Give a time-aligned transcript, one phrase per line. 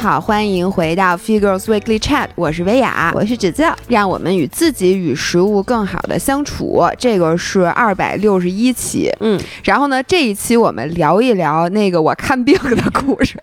[0.00, 6.82] 好，欢迎回到 Figures Weekly Chat，我是薇娅，我是芷教，让我们与自己与食物更好的相处。
[6.98, 13.38] 这个是二百六十一期，嗯，然后呢，这一期我们聊一聊那个我看病的故事。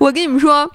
[0.00, 0.68] 我跟你们说，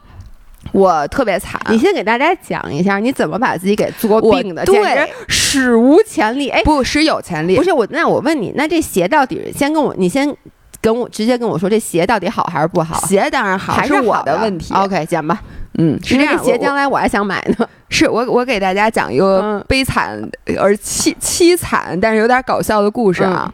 [0.71, 6.47] 我特别惨，你先给大家讲一下你怎么把自己给作病的，对，史无前例。
[6.47, 7.57] 哎，不，史有前例。
[7.57, 10.33] 不是我，那我问你，那这鞋到底先跟我，你先。
[10.81, 12.99] 跟我直接跟我说这鞋到底好还是不好？
[13.07, 14.73] 鞋当然好，还是我的问题。
[14.73, 15.41] OK，讲吧。
[15.77, 16.43] 嗯，是这样。
[16.43, 17.67] 鞋将来我还想买呢。
[17.87, 20.19] 是我，我给大家讲一个悲惨
[20.59, 23.49] 而凄凄惨，但是有点搞笑的故事啊。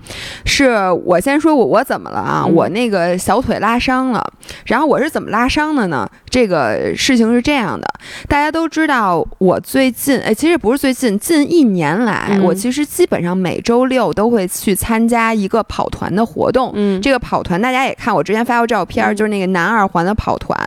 [0.46, 2.46] 是我先说我我怎么了啊？
[2.46, 4.26] 我那个小腿拉伤了，
[4.66, 6.10] 然后我是怎么拉伤的呢？
[6.30, 7.86] 这个事情是这样的，
[8.30, 16.72] 大家都知道，我最近哎，其实不是最近，近一年来，我其实基本上每周六都会去参加一个跑团的活动。
[16.74, 20.58] 嗯，这个跑团大家也看，我之前发过照片，就是那个南二环的跑团。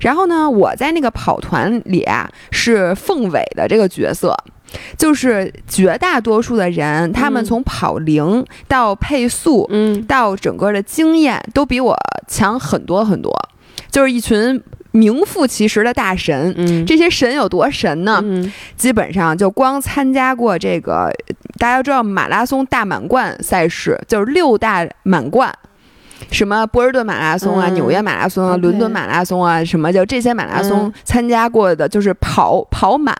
[0.00, 2.94] 然后呢，我在那个跑团里啊是。
[3.02, 4.32] 凤尾的这个角色，
[4.96, 11.96] 就是绝大多数的人，他们从跑龄到配速，嗯，到整个的经验，都比我
[12.28, 13.32] 强很多很多。
[13.90, 14.62] 就是一群
[14.92, 16.54] 名副其实的大神。
[16.56, 18.22] 嗯，这些神有多神呢？
[18.76, 21.10] 基本上就光参加过这个，
[21.58, 25.52] 大家知道马拉松大满贯赛事，就是六大满贯。
[26.30, 33.16] 什么波尔顿马拉松啊，纽约马拉松啊，伦敦马拉松啊，什么就这些马拉松参加过的，就是跑跑满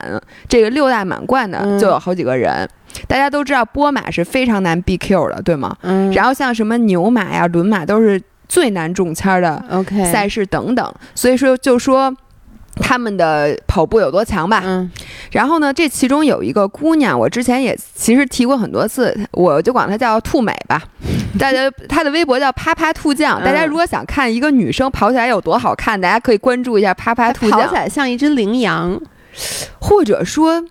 [0.49, 2.69] 这个六大满贯的就有好几个人。
[3.07, 5.77] 大家都知道波马是非常难 BQ 的，对吗？
[5.83, 6.11] 嗯。
[6.13, 9.63] 然后像什么牛马呀、伦马都是最难中签的
[10.11, 12.15] 赛事等等，所以说就说。
[12.77, 14.63] 他们的跑步有多强吧？
[14.65, 14.91] 嗯，
[15.31, 20.83] 然后呢，这其中有一个姑娘，我之前也其实提过很多次，我就管她叫兔美吧。
[21.39, 23.43] 大家他的微博叫啪啪兔酱。
[23.45, 27.61] 大家如果想看一个女生跑起来有多好看，大家可以关注一下啪啪兔酱。
[27.61, 29.01] 跑起来像一只羚羊，
[29.81, 30.65] 或者说。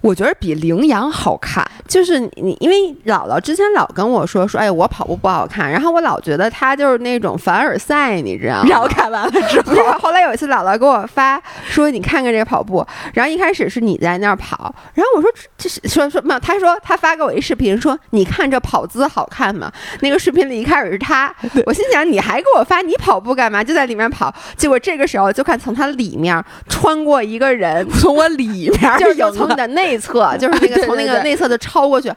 [0.00, 8.68] 我觉得比羚羊好看，就是你，因为姥姥之前老跟我说说，哎，我跑步不好看，然后我老觉得她就是那种凡尔赛，你知道吗？
[8.68, 19.70] 然后看完了之后，后来有一次姥姥给我发说，你看看这个跑步，然后一开始是你在那儿跑，然后我说这是说说没有，他说她发给我一视频，说你看这跑姿好看吗？
[20.00, 21.32] 那个视频里一开始是她，
[21.64, 23.62] 我心想你还给我发，你跑步干嘛？
[23.62, 29.96] 就在里面跑，结果这个时候就看从她里面穿过一个人，从我里面就是有从你的内。
[29.96, 32.12] 侧就是那个 从那个内侧的超过去，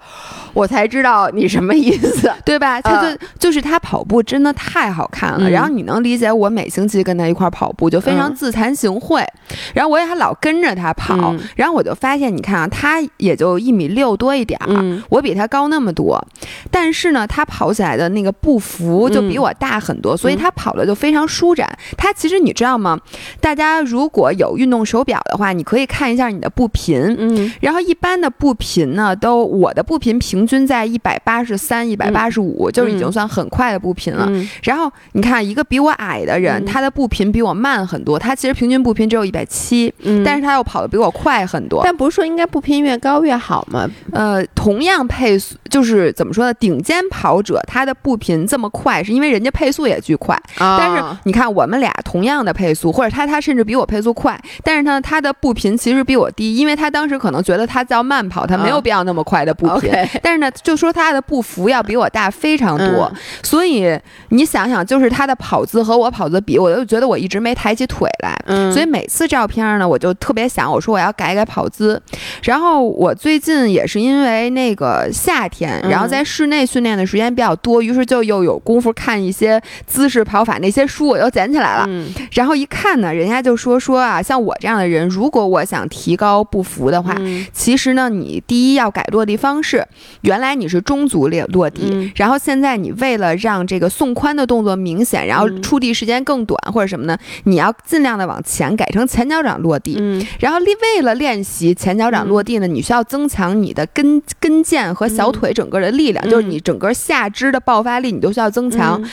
[0.54, 2.82] 我才知道你什么意思， 对吧？
[2.82, 9.26] 他就就是他跑步真的太好看了，然后你能理解我每星期跟他一块跑步就非常自惭形秽，
[9.74, 16.24] 然后我也还老跟着他跑，然后我就发现你看啊，他也就一米六多一点儿，我比他高那么多，
[16.72, 21.68] 但是呢，他跑起来的那个步幅就比我大很多，所以他跑的就非常舒展。
[21.98, 22.98] 他其实你知道吗？
[23.40, 27.52] 大家如果有运动手表的话，你可以看一下你的步频，嗯。
[27.62, 34.30] 然后一般的步频呢，都我的步频平均在一百八十三、一百八十五，就是已经算很快的步频了。
[34.64, 39.94] 然后你看，一个比我矮的人，他的步频比我慢很多，他其实平均步频只有一百七，
[40.26, 41.82] 但是他又跑得比我快很多。
[41.84, 43.90] 但不是说应该步频越高越好吗？
[44.12, 46.54] 呃，同样配速，就是怎么说呢？
[46.54, 50.36] 顶尖跑者他的步频这么快，是因为人家配速也巨快。
[50.58, 57.68] 但是你看，我们俩同样的配速，或者他他甚至比我配速快，但是呢，他的步频其实比我低，因为他当时可能觉得。
[57.68, 63.12] 他叫慢跑，他没有必要那么快的步频，但是呢，就说他的步幅要比我大非常多，
[63.44, 63.98] 所以
[64.30, 68.38] 你想想，就是他的跑姿和我跑姿比，我就觉得我一直没抬起腿来，
[68.72, 72.02] 所以每次照片呢，我就特别想，我说我要改改跑姿。
[72.44, 81.90] 然后我最近也是因为那个夏天，然后在室内训练的时间比较多，于是就又有功夫看一些姿势跑法那些书，我又捡起来了。
[82.34, 87.16] 然后一看呢，人家就说说啊，像我这样的人，如果我想提高步幅的话。
[87.54, 89.86] 其实呢，你第一要改落地方式，
[90.22, 97.16] 原来你是中足落落地，然后现在你为了让这个送髋的动作明显，然后触地时间更短或者什么呢？
[97.44, 100.02] 你要尽量的往前改成前脚掌落地，
[100.40, 109.04] 然后为了练习前脚掌落地呢，你需要增强你的跟跟腱和小腿整个的力量，就是你整个下肢的爆发力，你都需要增强。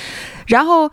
[0.47, 0.91] 然后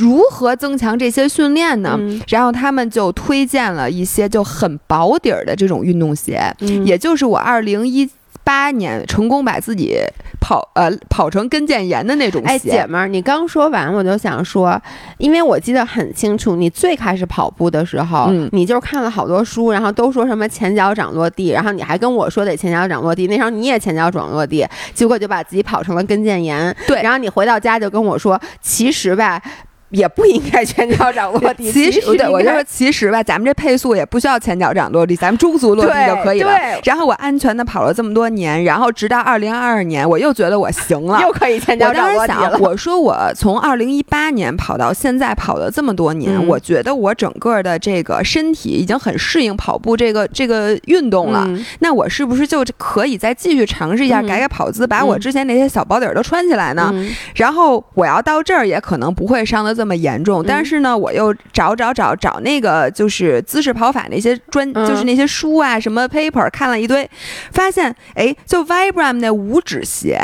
[0.00, 1.96] 如何增强这些训练呢？
[2.26, 6.52] 然后他们就推荐了一些就很薄底儿的这种运动鞋，
[6.84, 8.08] 也就是我二零一
[8.50, 9.96] 八年成功把自己
[10.40, 12.48] 跑呃跑成跟腱炎的那种鞋。
[12.48, 14.76] 哎，姐们儿，你刚说完我就想说，
[15.18, 26.76] 因为我记得很清楚，你最开始跑步的时候，你就看了好多书，然后都说什么前脚掌落地，然后你还跟我说得前脚掌落地，那时候你也前脚掌落地，结果就把自己跑成了跟腱炎。
[26.88, 29.40] 对，然后你回到家就跟我说，其实吧。
[29.90, 31.70] 也不应该前脚掌落地。
[31.70, 36.56] 其实，对我就说，其实吧，咱们这配速也不需要前脚掌落地，咱们中足落地就可以了。
[36.84, 42.58] 然后我安全的跑了这么多年，然后直到二零二二年，我又觉得我行了，又可以前脚掌落地了。
[42.58, 51.48] 我说我从二零一八年跑到现在跑了这么多年，我觉得我整个的这个身体已经很适应跑步这个这个运动了。
[51.80, 56.94] 那我是不是就可以再继续尝试一下，改改跑姿，把我之前那些小包底儿都穿起来呢？
[57.34, 67.08] 然后我要到这儿也可能不会伤的这么严重，但是呢，我又找找找找那个就是姿势跑法那些专，就是那些书啊，什么 paper 看了一堆，
[67.50, 70.20] 发现哎，就 Vibram 那五指鞋，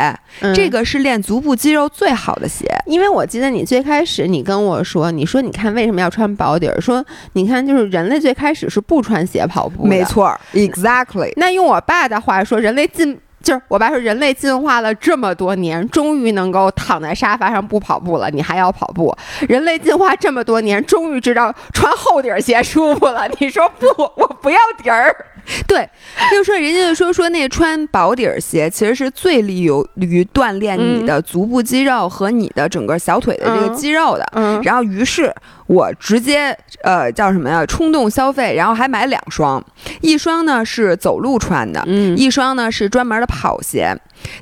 [0.55, 2.67] 这个是练足部肌肉最好的鞋。
[2.85, 6.79] 因为我记得你最开始你跟我说，你说你看为什么要穿薄底儿？
[6.79, 11.33] 说你看就是人类最开始是不穿鞋跑步，没错，exactly。
[11.37, 13.19] 那用我爸的话说，人类进。
[13.47, 18.29] 就是我爸说，人类进化了这么多年，终于能够躺在沙发上不跑步了。
[18.29, 19.17] 你还要跑步？
[19.49, 23.29] 人类进化这么多年，终于知道穿厚底鞋舒服了。
[23.39, 23.87] 你说不？
[24.17, 25.15] 我不要底儿。
[25.67, 25.89] 对，
[26.31, 34.27] 就说人家就说说那穿薄底儿鞋其实是最利于锻炼你的足部肌肉和你的整个小腿的这个肌肉的。
[34.33, 35.33] 嗯，然后于是
[35.67, 37.65] 我直接呃叫什么呀？
[37.67, 39.65] 冲动消费，然后还买两双，
[40.01, 43.97] 一双呢是走路穿的，嗯，一双呢是专门的跑鞋，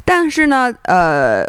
[0.04, 1.44] 但是呢呃。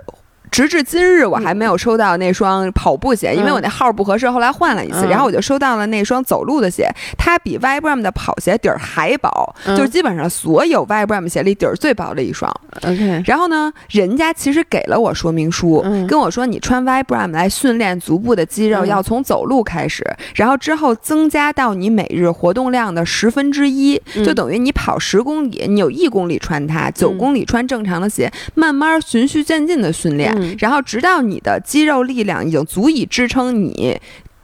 [0.56, 5.06] 时至今日，我还没有收到那双跑步鞋，因为我那号不合适，后来换了一次。
[5.06, 12.50] 然后我就收到了那双走路的鞋，它比 Vibram 的跑鞋底儿还薄，就是基本上所有 Vibram 鞋里底儿最薄的一双。
[12.84, 13.22] OK。
[13.26, 20.06] 然后呢，人家其实给了我说明书，跟我说你穿 Vibram 来训练足部的肌肉，要从走路开始，
[20.36, 30.34] 然后之后增加到你每日活动量的十分之一，就等于你跑十公里，你有一公里穿它，九公里穿正常的鞋，慢慢循序渐进的训练。
[30.60, 34.00] 然后，直到你的肌肉力量已经足以支撑你。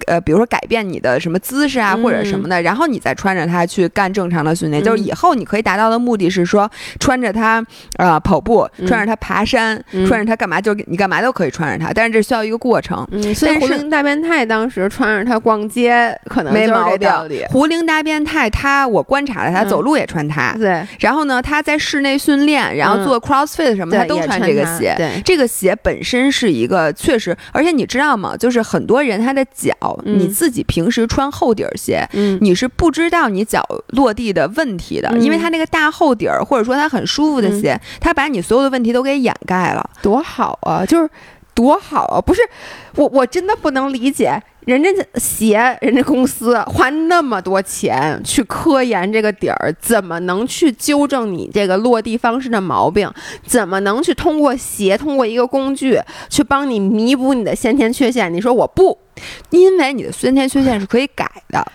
[0.08, 6.70] 呃，比如说改变你的什么姿势啊，或者什么的，然后你再穿着它去干正常的训练，就是以后你可以达到的目的是说，
[7.00, 7.64] 穿着它
[7.98, 10.60] 呃跑步，穿着它爬山，穿着它干嘛？
[10.62, 13.06] 就你干嘛都可以穿着它，但是这需要一个过程。
[13.36, 17.10] 所以胡林大变态当时穿着它逛街，可能没毛病。
[17.50, 20.82] 胡林大变态他，我观察了他走路也穿它，对。
[21.00, 24.94] 然后呢，他在室内训练，然后做 CrossFit 什么，他都穿这个鞋。
[24.98, 28.36] 对，这个鞋本身是一个确实，而且你知道吗？
[28.38, 29.76] 就是很多人他的脚。
[30.06, 32.08] 你自己平时穿厚底儿鞋，
[32.42, 40.86] 你是不知道你脚落地的问题的，因为它那个大厚底儿，或者说它很舒服的鞋，它把你所有的问题都给掩盖了，多好啊！
[40.86, 41.10] 就是
[41.54, 42.22] 多好啊！
[42.22, 42.42] 不是
[42.96, 44.42] 我，我真的不能理解。
[44.66, 53.12] 人家鞋，人家公司花那么多钱去科研这个底儿，怎么能去纠正你这个落地方式的毛病？
[53.44, 56.00] 怎么能去通过鞋，通过一个工具
[56.30, 58.32] 去帮你弥补你的先天缺陷？
[58.32, 58.96] 你说我不，
[59.50, 61.66] 因为你的先天缺陷是可以改的。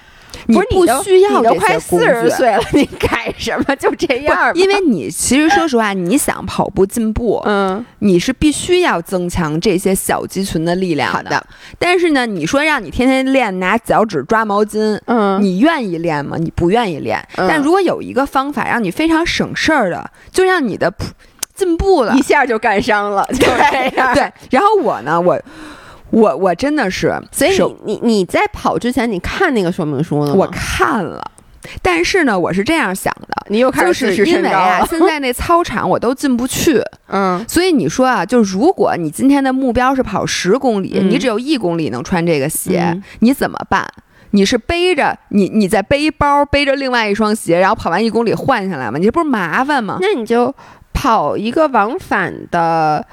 [0.48, 3.74] 你不需要你都快四十岁了，你改什么？
[3.74, 4.54] 就这样。
[4.54, 11.44] 因为你其实说实话，你想跑步进步，嗯，你是必须要增强这些小肌群的力量的。
[11.80, 16.36] 但是呢，你说让你天天练拿脚趾抓毛巾，嗯，你愿意练吗？
[16.38, 17.26] 你不愿意练。
[17.34, 20.92] 但如果有一个方法让你非常省事儿的，就让你的
[21.54, 24.14] 进步了一下就干伤了，就这样。
[24.14, 24.30] 对。
[24.50, 25.40] 然后我呢，我。
[26.16, 27.54] 我我真的是，所以
[27.84, 30.34] 你你你在跑之前，你看那个说明书了吗？
[30.34, 31.22] 我看了，
[31.82, 36.80] 但是呢，我是这样想的，你又开始是因为啊，现在那操场我都进不去，
[37.12, 43.86] 嗯，所以你说啊，就如果你今天的目标是跑十公里，你只有一公里能穿这个鞋，你怎么办？
[44.30, 48.96] 你是背着你你在背包背着另外一双鞋，然后跑完一公里换下来吗？
[48.96, 49.98] 你这不是麻烦吗？
[50.00, 50.54] 那你就
[50.94, 53.06] 跑一个往返的。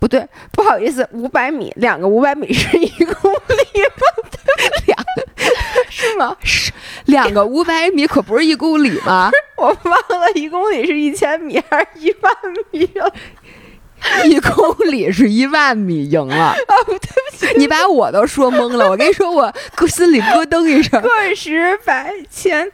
[0.00, 4.06] 不对，不好意思，五百米，两个五百米是一公里吗？
[4.86, 4.98] 两
[5.90, 6.36] 是吗？
[6.42, 6.72] 是
[7.04, 9.30] 两个五百米可不是一公里吗？
[9.58, 12.34] 我忘了，一公里是一千米还是一万
[12.70, 13.12] 米了？
[14.24, 16.54] 一公里是一万米，赢了。
[16.54, 18.88] 哦，对不起，你把我都说懵了。
[18.88, 19.52] 我跟你说，我
[19.86, 20.98] 心里咯噔一声。
[21.02, 22.66] 个十百千，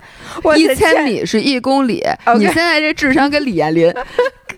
[0.57, 2.07] 一千米是一公里。
[2.39, 3.93] 你现在这智商跟李彦霖。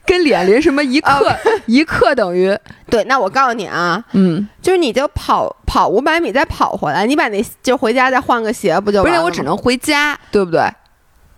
[0.09, 1.37] 跟李彦霖什么一克
[1.67, 2.57] 一克等于
[2.89, 3.05] 对？
[3.05, 9.05] 那我告诉你啊，嗯，就是你就跑跑五百米再跑回来，你把那就回家再换个鞋不就？
[9.05, 10.63] 不是我只能回家，对不对？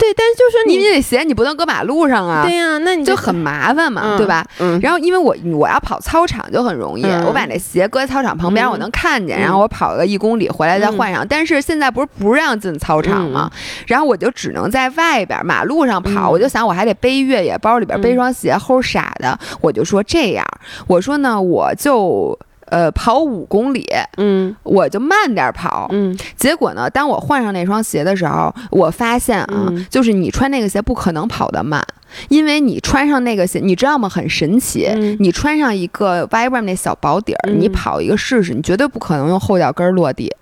[0.01, 2.43] 对，但是就是你你得鞋，你不能搁马路上啊。
[2.43, 4.43] 对呀，那你就很麻烦嘛，对吧？
[4.59, 4.81] 嗯。
[4.81, 11.27] 然后因为我我要跑操场就很容易，我把那鞋搁在操场旁边，我能看见，然后我跑个一公里回来再换上。
[11.29, 13.51] 但是现在不是不让进操场吗？
[13.87, 16.31] 然后我就只能在外边马路上跑。
[16.31, 19.39] 我就想我还得背越野包里边背双鞋，齁傻的。
[19.61, 20.47] 我就说这样，
[20.87, 22.39] 我说呢，我就。
[22.71, 23.87] 呃跑五公里，
[24.17, 25.89] 嗯我就慢点跑。
[25.93, 31.85] 嗯结果呢，当我换上那双鞋的时候，我发现啊，嗯就是你穿那个鞋不可能跑得慢，
[32.29, 34.09] 因为你穿上那个鞋，你知道吗？
[34.09, 40.33] 很神奇，嗯你穿上一个 Vibram 那小薄底儿，嗯你跑一个试试，你绝对不可能用后脚跟儿落地，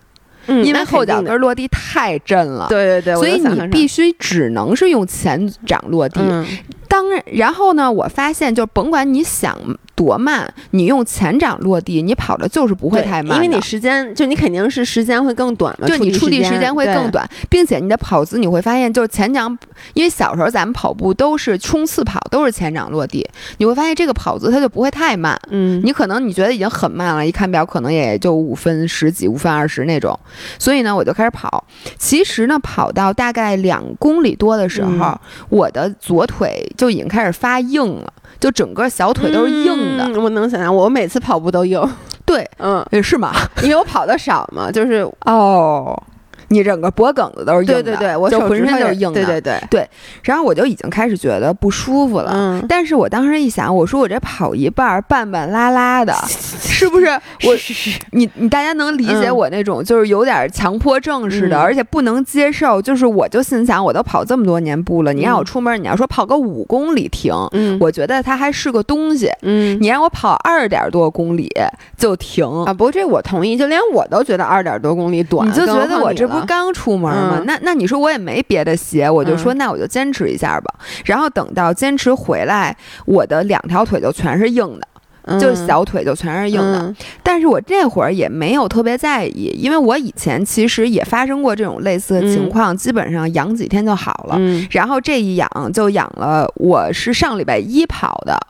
[0.46, 2.66] 嗯，因为后脚跟落地太震了。
[2.68, 6.20] 对对对，所以你必须只能是用前掌落地。
[6.22, 6.46] 嗯
[6.88, 9.58] 当然，然后呢，我发现就甭管你想
[9.94, 17.08] 多慢，你用前掌落地，你跑的就是不会太慢，因为你时间就你肯定是时间会更短嘛，就你触地时时间会更。
[17.10, 19.56] 短，并且你的跑姿你会发现，就是前掌，
[19.94, 23.26] 因为小时候咱们跑步都是冲刺跑，都是前掌落地，
[23.56, 25.40] 你会发现这个跑姿它就不会太慢。
[25.50, 30.18] 嗯，你可能你觉得已经很慢了，一看表可能也就五分十几、五分二十那种，
[30.58, 31.64] 所以呢，我就开始跑。
[31.96, 35.18] 其实呢，跑到大概两公里多的时候，嗯
[35.48, 40.04] 我的左腿就已经开始发硬了，就整个小腿都是硬的。
[40.04, 41.78] 嗯我能想象，我每次跑步都硬，
[42.24, 43.32] 对，嗯，呃是吗？
[43.62, 46.00] 因为我跑的少嘛，就是哦，
[46.48, 49.14] 你整个脖梗子都是硬的，对对对，我就浑身都是硬的。
[49.14, 49.88] 对对对对，
[50.22, 52.30] 然后我就已经开始觉得不舒服了。
[52.34, 57.06] 嗯，但是我当时一想，我说我这跑一半儿半半拉拉的， 是不是？
[57.46, 62.80] 我是是是你你大家能理解嗯我那种就是有点强迫症似的，嗯而且不能接受。
[62.80, 69.30] 就是我就心想，我都跑这么多年步了，你让我嗯出门，你要说跑个五公里停，嗯，我觉得它还是个东西。
[69.42, 71.50] 嗯你让我跑二点多公里
[71.96, 77.36] 就停，啊，不过这我同意，就连我都觉得二点多公里短，你就觉得我这不刚出门吗？
[77.38, 80.74] 嗯那那你说我也没别的鞋，我就说那我就坚持一下吧。
[81.04, 82.76] 然后等到坚持回来，
[83.06, 86.78] 我的两条腿就全是硬的，就是小腿就全是硬的。
[86.80, 94.36] 嗯但是我这会儿也没有特别在意，因为我以前其实也发生过这种类似的情况，基本上养几天就好了。
[94.38, 98.40] 嗯然后这一养就养了，我是上礼拜一跑的，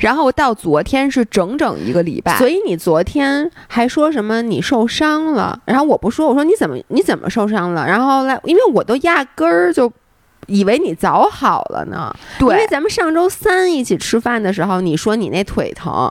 [0.00, 2.36] 然后到昨天是整整一个礼拜。
[2.38, 7.86] 所以你昨天还说什么你受伤了，然后我不说，我说你怎么你怎么受伤了？
[7.86, 9.90] 然后来，因为我都压根儿就
[10.46, 12.14] 以为你早好了呢。
[12.40, 16.10] 因为，咱们上周三一起吃饭的时候，你说你那腿疼，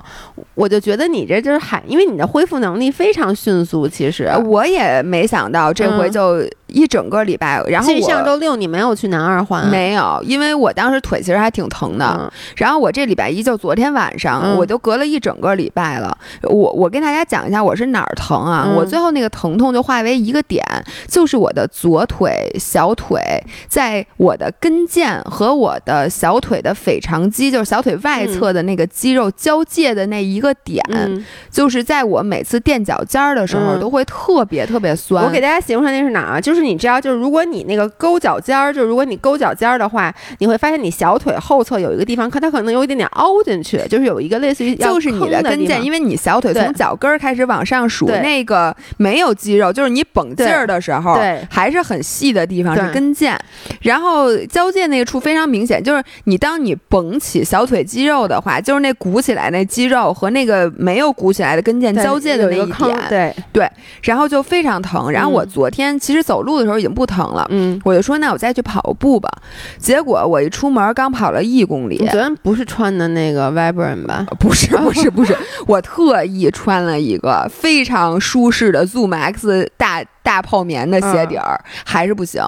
[0.54, 3.88] 我就觉得你这就是喊，因为你的恢复能力非常迅速。
[3.88, 12.06] 其实，我也没想到这回嗯就一整个礼拜，然后上周六你没有去南二环，没有，因为我当时腿其实还挺疼的。
[12.20, 16.18] 嗯然后我这礼拜一就昨天晚上，嗯我就隔了一整个礼拜了。
[16.44, 18.66] 我我跟大家讲一下我是哪儿疼啊？
[18.68, 20.64] 嗯我最后那个疼痛就化为一个点，
[21.08, 23.22] 就是我的左腿小腿，
[23.68, 33.80] 在我的跟腱和我的小腿的腓肠肌，就是小腿外侧的那个肌肉交界的那一个点，嗯，就是在我每次垫脚尖儿的时候，嗯。
[33.82, 35.26] 都会特别特别酸。
[35.26, 36.40] 我给大家形容一下那是哪儿啊？
[36.40, 51.46] 就是你知道，就是如果你那个勾脚尖儿，就是如果你勾脚尖儿的话，你会发现你小腿后侧有一个地方，可它可能有一点点凹进去，就是有一个类似于要就是你的跟腱，因为为你小腿从脚跟儿开始往上数，那个没有肌肉，就是你绷劲儿的时候，对。
[51.50, 53.36] 还是很细的地方是跟腱，
[53.82, 54.15] 然后
[54.50, 63.70] 交界那个处非常明显，就是你当你绷起小腿肌肉的话，就是那鼓起来那肌肉和那个没有鼓起来的跟腱交界的那一点，对，
[64.04, 65.12] 然后就非常疼。
[65.12, 67.46] 然后我嗯昨天其实走路的时候已经不疼了。
[67.50, 67.80] 嗯。
[67.84, 69.30] 我就说，那我再去跑步吧。
[69.78, 74.26] 结果我一出门，刚跑了一公里你，昨天不是穿的那个 Vibram 吧？
[74.40, 82.42] 不是不是不是，我特意穿了一个非常舒适的 Zoom X 大大泡棉的鞋底儿，还是不行。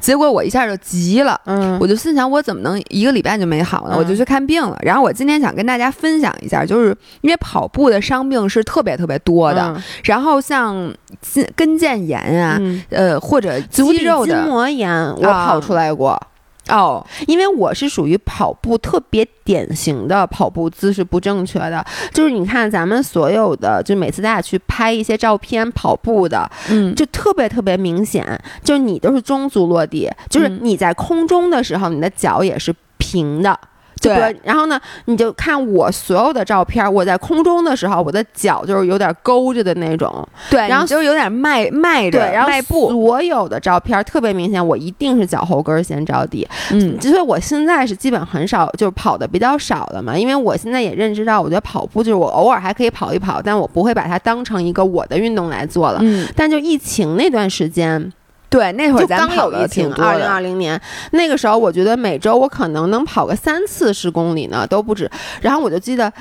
[0.00, 1.40] 结果我一下就急了。
[1.46, 3.94] 嗯我就心想，我怎么能一个礼拜就没好呢？
[3.96, 4.76] 嗯我就去看病了。
[4.82, 16.20] 然后我今天想跟大家分享一下，就是因为跑步的伤病是特别特别多的，然后像筋跟腱炎啊，嗯，呃，或者肌肉的膜炎我啊跑出来过，
[16.68, 28.26] 哦，因为我是属于跑步特别典型的跑步姿势不正确的，就是你看咱们所有的，就每次大家去拍一些照片跑步的，嗯，就特别特别明显，
[28.64, 30.60] 就是你都是中足落地，就是嗯。
[30.62, 33.56] 你在空中的时候，你的脚也是平的。
[34.00, 55.98] 就比如对，然后呢，你就看我所有的照片，我在空中的时候，我的脚就是有点勾着的那种，对，然后就是有点迈迈着，对，然后迈步，所有的照片特别明显，我一定是脚后跟儿先着地，嗯，所以我现在是基本很少，就是跑的比较少的嘛，因为我现在也认知到，我觉得跑步就是我偶尔还可以跑一跑，但我不会把它当成一个我的运动来做了。
[56.02, 58.12] 嗯，但就疫情那段时间，
[58.48, 65.10] 对，那会儿咱跑的有疫情挺，多二零，二零年那个时候，我觉得每周我可能能跑个三次十公里呢，都不止。
[65.40, 66.12] 然后我就记得，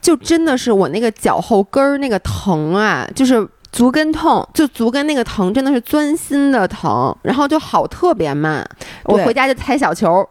[0.00, 8.66] 就真的是我那个脚后跟儿那个疼啊，就是足跟痛，就足跟那个疼，真的是钻心的疼，然后就好特别慢。
[9.04, 10.28] 我回家就踩小球儿，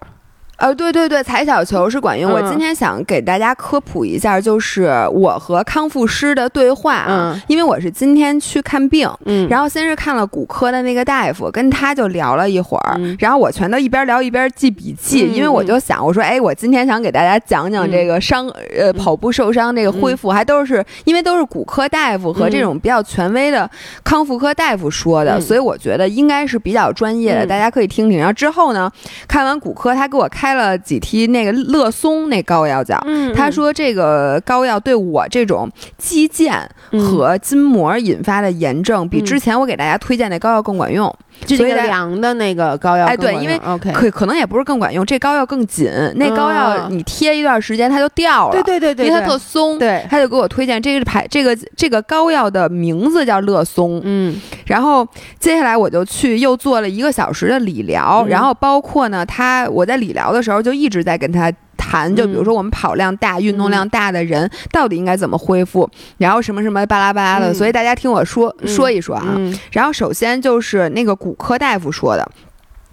[0.62, 2.32] 呃，对对对，踩小球是管用。
[2.32, 7.06] 我今天想给大家科普一下，就是我和康复师的对话。
[7.10, 23.68] 嗯，因为我是今天去看病，嗯，然后先是看了骨科的那个大夫，跟他就聊了一会儿，然后我全都一边聊一边记笔记，因为我就想，我说，哎，我今天想给大家讲讲这个伤，呃，跑步受伤这个恢复，还都是因为都是骨科大夫和这种比较权威的
[24.04, 28.20] 康复科大夫说的，所以我觉得应该是比较专业的，大家可以听听。
[28.20, 28.92] 然后之后呢，
[29.28, 33.02] 看完骨科，他给我开了几提那个乐松那膏药叫，
[33.36, 41.14] 他说这个膏药对我这种肌腱和筋膜引发的炎症，比之前我给大家推荐那膏药更管用。
[41.48, 43.60] 这个凉的那个膏药，哎，对，因为
[43.92, 55.08] 可可能也不是更管用，这膏药更紧，那膏药你贴一段时间它就掉了，对对对对，因为它特松，对，他就给我推荐这个牌，这个这个膏药的名字叫乐松，嗯，然后
[55.40, 61.52] 接下来我就去又做了一个小时的理疗，然后包括呢，他我在理疗的时候就一直在跟他。
[61.84, 69.36] 谈就比如说我们跑量大、运动量大的人到底应该怎么恢复，然后什么什么巴拉巴拉的，所以大家听我说说一说啊。
[69.72, 72.32] 然后首先就是那个骨科大夫说的。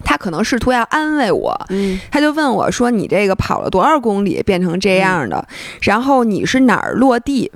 [0.05, 5.47] 他可能试图要安慰我，嗯，他就问我说：“你这个跑了多少公里变成这样的？
[5.83, 7.51] 然后你是哪儿落地？”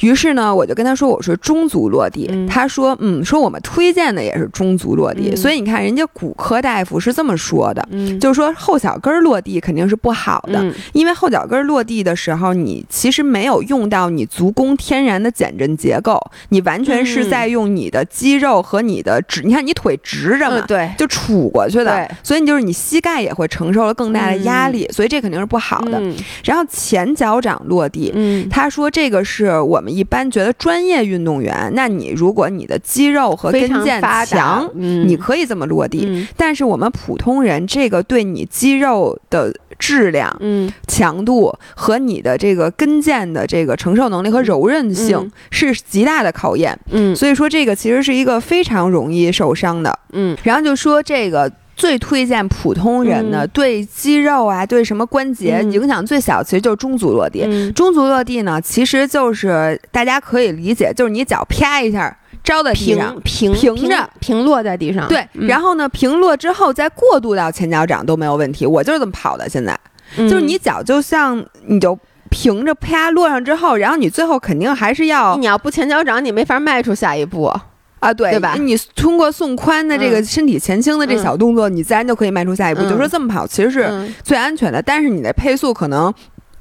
[0.00, 5.34] 于是呢，我就跟他说：“我是中足落地。”他说：“嗯，说我们推荐的也是中足落地。
[5.34, 7.86] 所以你看，人家骨科大夫是这么说的，
[8.20, 10.60] 就是说后脚跟落地肯定是不好的，
[10.92, 19.42] 因为后脚跟落地的时候，你其实没有用到你足弓天然的减震结构，你完全是在用你的肌肉和你的直。
[19.42, 26.00] 你看你腿直着嘛，对，就杵过去。”对，所以你就是你膝盖也会承受了更大的压力，所以这肯定是不好的。
[26.44, 36.26] 然后前脚掌落地，嗯，他说这个是我们一般觉得专业运动员，那你如果你的肌肉和跟腱强，你可以这么落地。
[36.36, 46.78] 但是我们普通人，这个对你肌肉的质量、嗯，强度和你的这个跟腱的这个承受能力和柔韧性是极大的考验。
[46.90, 49.98] 嗯，所以说这个其实是一个非常容易受伤的。
[50.12, 51.50] 嗯，然后就说这个。
[51.76, 57.70] 最推荐普通人呢，对肌肉啊，对什么关节影响最小，其实就是中足落地。
[57.72, 65.06] 中足落地呢，其实就是大家可以理解，就是你脚啪一下着在地上，平平着平落在地上。
[65.06, 68.64] 对，然后呢，平落之后再过渡到前脚掌都没有问题。
[68.64, 69.78] 我就是这么跑的，现在
[70.16, 71.98] 就是你脚就像你就
[72.30, 77.52] 平着啪落上之后，然后你最后肯定还是要，你要不前脚掌，你没法迈出下一步。
[78.00, 78.54] 啊，对，对吧？
[78.58, 82.82] 你通过送髋的这个身体前倾的这小动作，你自然就可以迈出下一步。
[82.82, 83.90] 就说这么跑其实是
[84.22, 86.12] 最安全的，但是你的配速可能。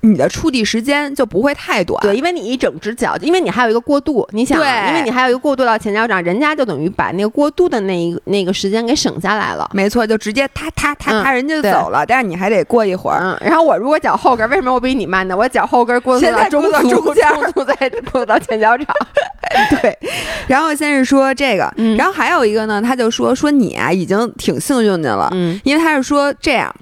[0.05, 13.19] 你的触地时间就不会太短，对，因为你一整只脚，因为你还有一个过渡，你想，因为你还有一个过渡到前脚掌，人家就等于把那个过渡的那一那个时间给省下来了，没错，就直接踏踏踏踏，人家就走了，但是你还得过一会儿。
[13.21, 15.35] 嗯，然后我如果脚后跟，为什么我比你慢呢？
[15.35, 18.85] 我脚后跟过渡到 中中间，过渡再 过渡到前脚掌。
[19.81, 19.97] 对，
[20.47, 26.73] 然后先是说这个，然后还有一个呢，他就说说你啊，已经挺幸运的了，嗯，因为他是说这样。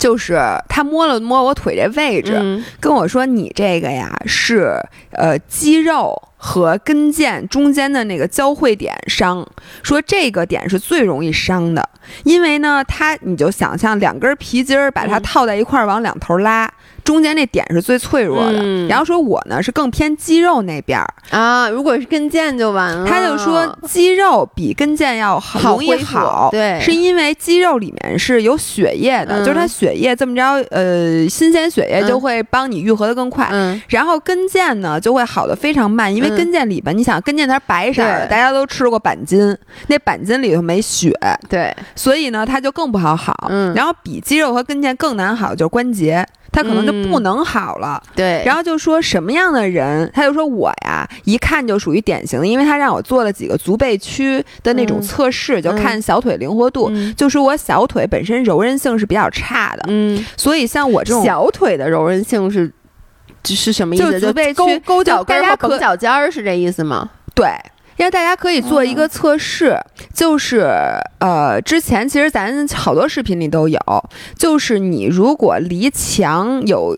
[0.00, 2.32] 就是他摸了摸我腿这位置，
[2.80, 4.74] 跟我说：“你这个呀是
[5.12, 9.46] 呃肌肉和跟腱中间的那个交汇点伤，
[9.82, 11.86] 说这个点是最容易伤的，
[12.24, 16.68] 因为呢，它你就想象两根皮筋儿把它套在一块儿往两头拉。”
[17.02, 21.08] 中间那点是最脆弱的，然后说我呢是更偏肌肉那边儿。
[21.30, 23.08] 啊，如果是跟腱就完了。
[23.08, 33.50] 他就说肌肉比跟腱要好容易好，对，是因为肌肉里面是有血液的，就是它血液这么着，呃，新鲜血液就会帮你愈合的更快。
[33.88, 39.56] 然后跟腱呢就会好的非常慢，因为跟腱里边，你想跟腱它是白色的，大家都吃过板筋，
[39.88, 41.12] 那板筋里头没血，
[41.48, 43.34] 对，所以呢它就更不好好。
[43.74, 46.26] 然后比肌肉和跟腱更难好就是关节。
[46.52, 48.42] 他可能就不能好了，对。
[48.44, 60.26] 然后就说什么样的人，他就说我呀，一看就属于典型的，因为他让我做了几个足背屈的那种测试，就看小腿灵活度，就说我小腿本身柔韧性是比较差的，嗯。
[60.36, 62.68] 所以像我这种小腿的柔韧性是，
[63.44, 64.20] 是什么意思？
[64.20, 67.10] 就足背屈、勾脚跟和绷脚尖儿是这意思吗？
[67.34, 67.48] 对。
[67.96, 69.78] 因为大家可以做一个测试，
[70.14, 70.66] 就是
[71.18, 73.78] 呃，之前其实咱好多视频里都有，
[74.38, 76.96] 就是你如果离墙有。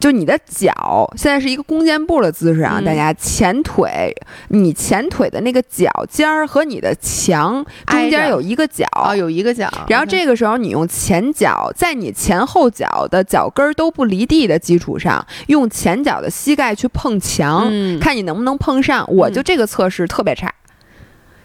[0.00, 4.12] 就你的脚现在是一个弓箭步的姿势啊，大家前腿，
[4.48, 9.70] 你前腿的那个脚尖儿和你的墙中间有一个角，有一个角。
[9.88, 19.04] 然后这个时候你用前脚，在你前后脚的脚跟儿都不离地的基础上，用前脚的膝盖去碰墙，看你能不能碰上。
[19.12, 20.50] 我就这个测试特别差，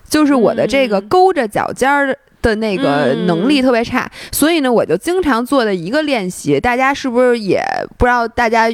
[0.07, 2.17] 就是我的这个勾着脚尖儿。
[2.45, 7.59] 的那个能力特别差，所以呢，我就经常做的一个练习，大家是不是也
[7.97, 8.71] 不知道大家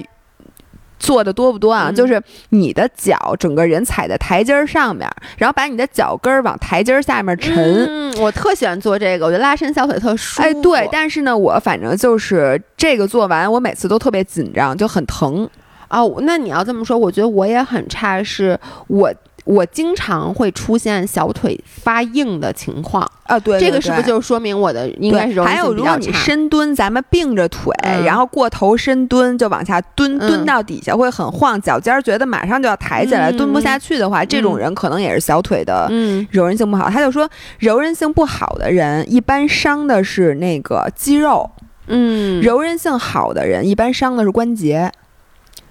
[0.99, 1.89] 做的多不多啊？
[1.89, 7.55] 就是你的脚整个人踩在台阶上面，然后把你的脚跟儿往台阶下面沉。
[7.87, 10.47] 嗯，我特喜欢做这个，我觉得拉伸小腿特舒服。
[10.47, 15.49] 哎，对，但是呢，我反正就是这个做完，我每次都特别紧张，就很疼。
[15.89, 19.13] 哦，那你要这么说，我觉得我也很差，是我。
[19.43, 23.09] 我经常会出现小腿发硬的情况。
[23.23, 25.57] 啊，对，这个是不是就说明我的应该是柔韧性？
[25.57, 27.73] 还有，如果你深蹲，咱们并着腿，
[28.05, 35.89] 然后过头深蹲，就往下蹲，蹲到底下会很晃，脚尖儿觉得马上就要抬起来，蹲不下去的话，这种人可能也是小腿的
[36.31, 36.89] 柔韧性不好。
[36.89, 41.49] 他就说，柔韧性不好的人一般伤的是那个肌肉，
[41.87, 44.91] 嗯，柔韧性好的人一般伤的是关节。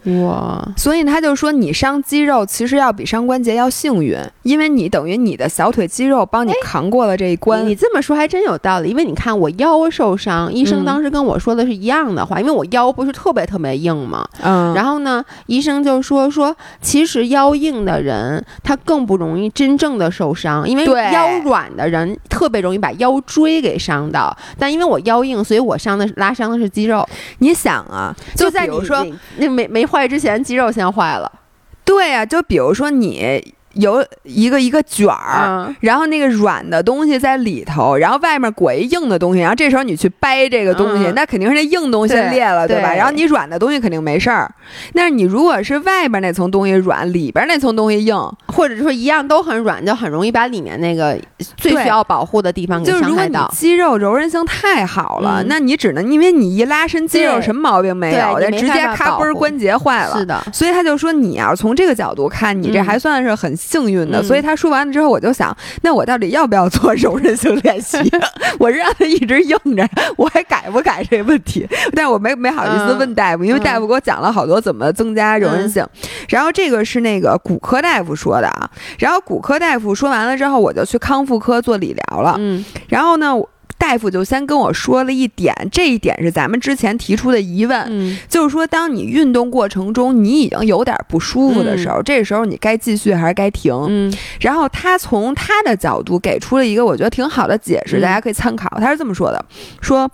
[0.05, 7.67] 哇，所以他就说，你伤肌肉其实要比伤关节要幸运，因为你等于你的小腿肌肉帮你扛过了这一关。
[7.67, 14.27] 你这么说还真有道理，因为你看我腰受伤，医生当时跟我说的是一样的话，因为我腰不是特别特别硬嘛。
[14.41, 14.73] 嗯。
[14.73, 24.35] 然后呢，医生就说说，其实腰硬的人他更不容易真正的受伤，因为腰软的人特别容易把腰椎给伤到。
[24.59, 27.07] 但因为我腰硬，所以我伤的拉伤的是肌肉。
[27.41, 29.87] 你想啊，就在你说那没没。
[29.91, 31.41] 坏之前肌肉先坏了，
[31.85, 33.55] 对呀，就比如说你。
[33.75, 42.93] 有一个一个卷儿，然后那个软的东西在里头，然后外面裹一硬的东西，然后这时候你去掰这个东西，那肯定是那硬东西裂了，对吧？
[42.93, 44.53] 然后你软的东西肯定没事儿。
[44.93, 48.17] 但是你如果是外边那层东西软，里边那层东西硬，
[48.49, 51.17] 或者说一样都很软，就很容易把里面那个
[51.57, 53.49] 最需要保护的地方给伤害到。
[53.55, 60.19] 肌肉柔韧性太好了，那你只能因为你一拉伸肌肉什么毛病没有，直接咔嘣关节坏了。
[60.19, 63.57] 是的，所以他就说你要从这个角度看，你这还算是很。
[63.61, 67.99] 幸运的，所以他说完了之后，我就想，那我到底要不要做柔韧性练习？
[68.59, 71.69] 我让他一直硬着，我还改不改这个问题？
[71.95, 75.87] 但是我没没好意思问大夫，因为大夫给我讲了好多怎么增加柔韧性。
[76.29, 78.71] 然后这个是那个骨科大夫说的啊。
[78.99, 82.37] 然后骨科大夫说完了之后，我就去康复科做理疗了。
[82.39, 83.35] 嗯，然后呢？
[83.81, 93.75] 大夫就先跟我说了一点，这一点是咱们之前提出的疑问，就是说，当你运动过程中你已经有点不舒服的时候，这时候你该继续还是该停？
[93.89, 98.69] 嗯，然后他从他的角度给出了一个我觉得挺好的解释，大家可以参考。
[98.79, 99.43] 他是这么说的：
[99.81, 100.09] 说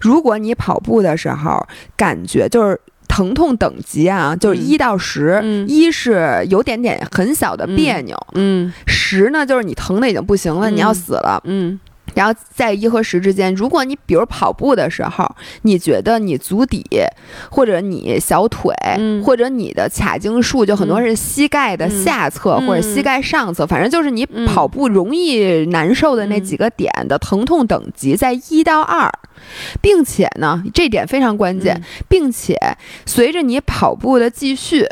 [0.00, 11.80] 如果你跑步的时候感觉就是疼痛等级啊，就是一到十，一是有点点很小的别扭，嗯，十呢就是你疼的已经不行了，你要死了，嗯。
[12.14, 15.28] 然后在一和十之间，如果你比如跑步的时候，
[15.62, 16.84] 你觉得你足底
[17.50, 18.74] 或者你小腿
[19.24, 29.10] 或者你的髂胫束，就很多是膝盖的下侧或者膝盖上侧，反正就是你跑步容易难受的那几个点的疼痛等级在一到二，
[29.80, 32.56] 并且呢，这点非常关键，并且
[33.06, 34.86] 随着你跑步的继续。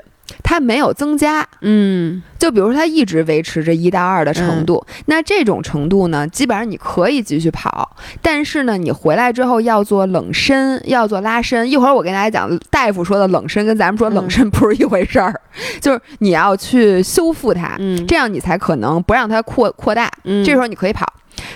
[0.48, 11.68] 它没有增加，嗯，就比如说它一直维持着一到二的程度，那这种程度呢，基本上你可以继续跑，但是呢，你回来之后要做冷身，要做拉伸。
[11.68, 15.34] 一会儿我跟大家讲，大夫说的冷身跟咱们说冷身不是一回事儿，
[15.82, 21.04] 就是你要去修复它，嗯，这样你才可能不让它扩扩大，嗯，这时候你可以跑。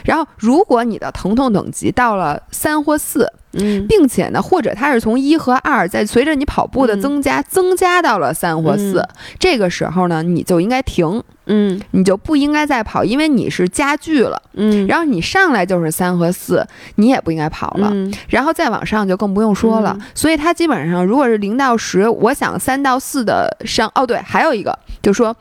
[0.04, 9.06] 然后，如果你的疼痛等级到了三或四，嗯，并且呢，或者它是从一和二在随着你跑步的增加，增加到了三或四，
[9.38, 11.22] 这个时候呢，你就应该停。
[11.46, 14.40] 嗯，你就不应该再跑，因为你是加剧了。
[14.54, 16.64] 嗯，然后你上来就是三和四，
[16.96, 17.92] 你也不应该跑了。
[18.28, 19.98] 然后再往上就更不用说了。
[20.14, 23.90] 所以它基本上如果是零到十，我想三到四的伤。
[23.94, 25.34] 哦，对，还有一个，就是说，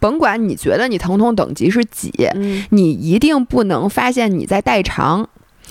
[0.00, 2.12] 甭管你觉得你疼痛等级是几，
[2.70, 5.28] 你一定不能发现你在代偿。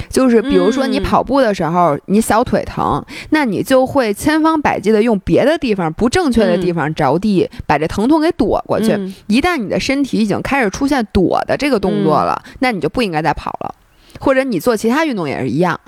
[0.10, 8.98] 就是比如说你跑步的时候，你小腿疼，那你就会千方百计的用别的地方不正确的地方着地，把这疼痛给躲过去。
[9.28, 13.76] 一旦你的身体已经开始出现躲的这个动作了，那你就不应该再跑了。
[14.20, 15.80] 或者你做其他运动也是一样，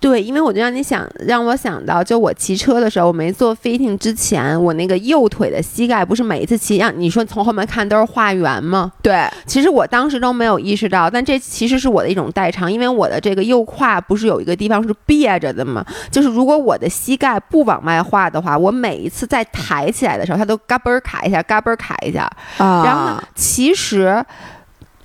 [0.00, 8.92] 对，因为我就让你想让我想到，就我骑车的时候，我没做 fitting 之前，我那个右腿的膝盖不是每一次骑，让你说从后面看都是画圆吗？
[9.02, 15.84] 对，其实我当时都没有意识到，但这其实是我的一种代偿，因为我的这个右胯不是有一个地方是别着的吗？
[16.10, 22.30] 就是如果我的膝盖不往外画的话，我每一次再抬起来的时候，它都嘎嘣卡一下，嘎嘣卡一下。
[22.58, 24.24] 啊，然后呢，其实。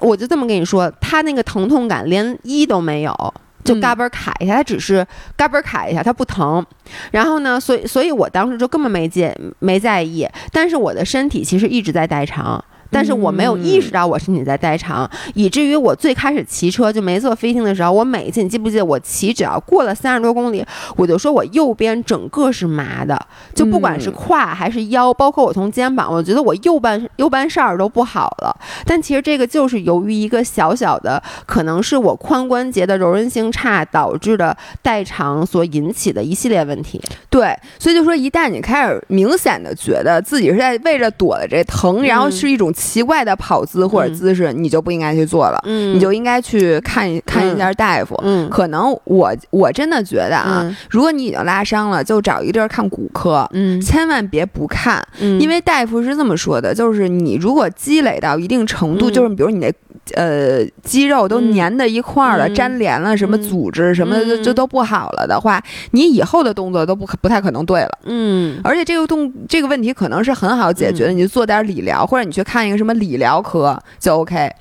[0.01, 3.33] 我就这么跟你说，他那个疼痛感连一都没有，
[3.63, 5.05] 就嘎嘣卡一下，他只是
[5.37, 6.65] 嘎嘣卡一下，他不疼。
[7.11, 12.63] 然后呢，所以所以我当时就根本没介没在意，但是我的身体其实一直在代偿。
[12.91, 20.63] 但是我没有意识到我身体在代偿，以至于我最开始骑车就没做飞行的时候，我每一次你记不记得我骑只要过了三十多公里，
[20.97, 23.19] 我就说我右边整个是麻的，
[23.55, 28.55] 就不管是胯还是腰，包括我从肩膀，我觉得我右半右半扇儿都不好了。
[28.85, 37.01] 但其实这个就是由于一个小小的，可能是我髋关节的柔韧性差导致的代偿所引起的一系列问题。
[37.29, 48.19] 对，所以就说一旦你开始明显的觉得自己是在为了躲了这疼，然后是一种奇怪的跑姿或者姿势，你就不应该去做了，你就应该去看看一下大夫。
[48.23, 59.71] 嗯，可能我我真的觉得啊，如果你已经拉伤了，就找一个地儿看骨科，嗯，千万别不看，因为大夫是这么说的，就是你如果积累到一定程度，就是比如你那
[60.15, 65.61] 呃肌肉都粘在一块儿了，粘连了，什么组织什么的就都不好了的话，
[65.91, 67.89] 你以后的动作都不不太可能对了。
[68.03, 74.51] 嗯，而且这个动这个问题可能是很好解决的，你就做点理疗，或者你去看一个什么理疗科就 OK。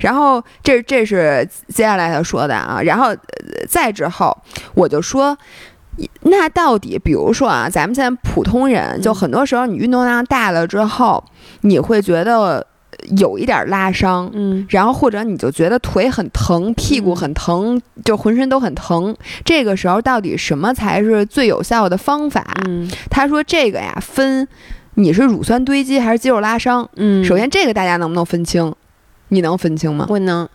[0.00, 3.14] 然后这这是接下来他说的啊，然后
[3.68, 4.36] 再之后
[4.74, 5.36] 我就说，
[6.22, 11.22] 那到底比如说啊，咱们现在普通人，就很多时候你运动量大了之后，
[11.60, 12.66] 你会觉得。
[13.18, 19.16] 有一点拉伤，嗯，然后或者你就觉得腿很疼，屁股很疼，就浑身都很疼。
[19.44, 22.44] 这个时候到底什么才是最有效的方法？
[22.66, 24.46] 嗯，他说这个呀，分
[24.94, 26.88] 你是乳酸堆积还是肌肉拉伤。
[26.96, 28.74] 嗯，首先这个大家能不能分清？
[29.28, 30.06] 你能分清吗？
[30.08, 30.48] 我能，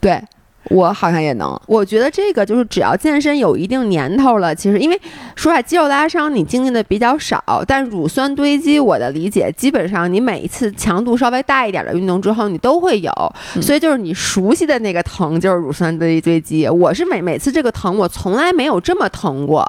[0.00, 0.22] 对。
[0.70, 5.00] 我好像也能，我觉得这个就是只要健身有一定年头了，其实因为
[5.34, 13.12] 说实话，肌肉拉伤你经历的比较少，但乳酸堆积，我的理解基本上你每一次强度稍微大一点的运动之后，你都会有，
[13.60, 16.68] 所以就是你熟悉的那个疼就是乳酸堆堆积。
[16.68, 19.66] 我是每每次这个疼，我从来没有这么疼过。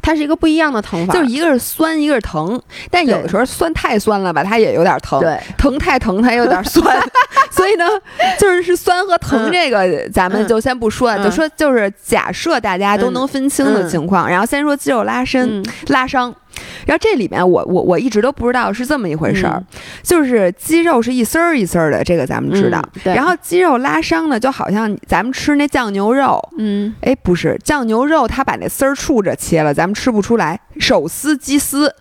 [0.00, 2.58] 它是一个不一样的疼法，就是一个是酸，一个是疼。
[2.88, 6.96] 但有的时候酸太酸了吧，它也有点疼；对，疼太疼，它也有点酸。
[7.58, 7.84] 所以呢，
[8.38, 16.34] 就是是酸和疼这个，咱们就先不说了，就说就是假设大家都能分清的情况，然后先说肌肉拉伸、拉伤。
[16.86, 19.62] 然后这里面我我我一直都不知道是这么一回事儿，
[20.02, 22.82] 就是肌肉是一丝儿一丝儿的，这个咱们知道。
[23.04, 30.58] 然后肌肉拉伤呢，就好像咱们吃那酱牛肉，嗯，哎，不是酱牛肉，它把那丝儿竖着切了，咱们吃不出来。
[30.80, 31.94] 手撕鸡丝。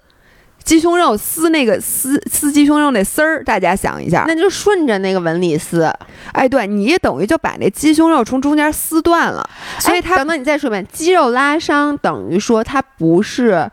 [0.68, 5.90] 鸡胸肉撕那个撕撕鸡胸肉那丝儿，大家想一下，那就顺着那个纹理撕。
[6.34, 9.50] 哎，对你等于就把那鸡胸肉从中间撕断了。
[9.80, 13.66] 所以它等等，你再说一遍，肌肉拉伤等于说它不是，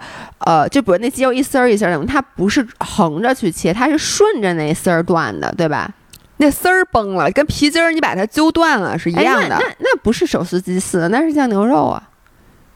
[0.47, 5.91] 呃，就比如那肌肉一丝儿一丝儿的，它不是横着去切，它是顺着那丝儿断的，对吧？
[6.37, 9.59] 那丝儿崩了，跟皮筋儿你把它揪断了是一样的。
[9.61, 12.03] 那那不是手撕鸡丝，那是酱牛肉啊，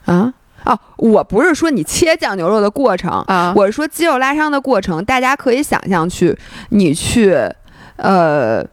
[0.07, 0.35] 啊。
[0.65, 5.05] 哦，我不是说你切酱牛肉的过程啊，我是说肌肉拉伤的过程。
[5.05, 6.37] 大家可以想象去，
[6.71, 7.35] 你去，
[7.97, 8.65] 呃，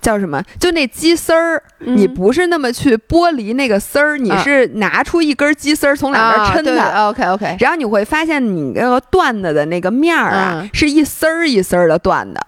[0.00, 0.42] 叫什么？
[0.58, 7.08] 就那鸡丝儿，你不是那么去剥离那个丝儿，你是拿出一根鸡丝儿从两边抻它。
[7.08, 12.40] OK OK，然后你会发现你那个断的的那个面儿啊，是一丝儿一丝儿的断的。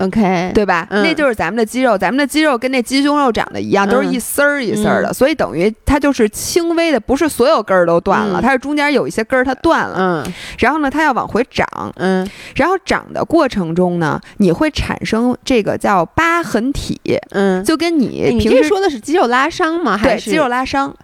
[0.00, 0.86] OK，对吧？
[0.90, 16.98] 那就是咱们的肌肉，咱们的肌肉跟那鸡胸肉长得一样，都是一丝儿一丝儿的，所以等于它就是轻微的，不是所有根儿都断了，它是中间有一些根儿它断了，嗯，然后呢，它要往回长，嗯，然后长的过程中呢，你会产生这个叫疤痕体，
[17.30, 19.96] 嗯，就跟你平时说的是肌肉拉伤吗？
[19.96, 20.30] 还是？
[20.30, 20.96] 肌肉拉伤？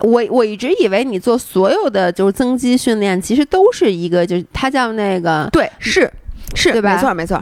[0.00, 6.08] 我我一直以为你做所有的就是增肌训练，其实都是一个，就是它叫那个，对，是。
[6.56, 6.94] 是对吧？
[6.94, 7.40] 没错，没错。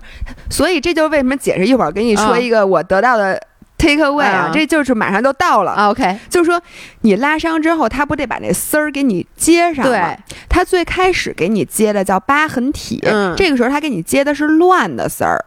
[0.51, 3.41] 所以这就是为什么解释一会儿跟你说一个我得到的
[3.79, 5.89] take away 啊，这就是马上就到了。
[5.89, 6.61] OK，就是说
[7.03, 9.91] 你拉伤之后，他不得把那丝儿给你接上吗？
[9.91, 13.01] 对，他最开始给你接的叫疤痕体，
[13.37, 15.45] 这个时候他给你接的是乱的丝儿。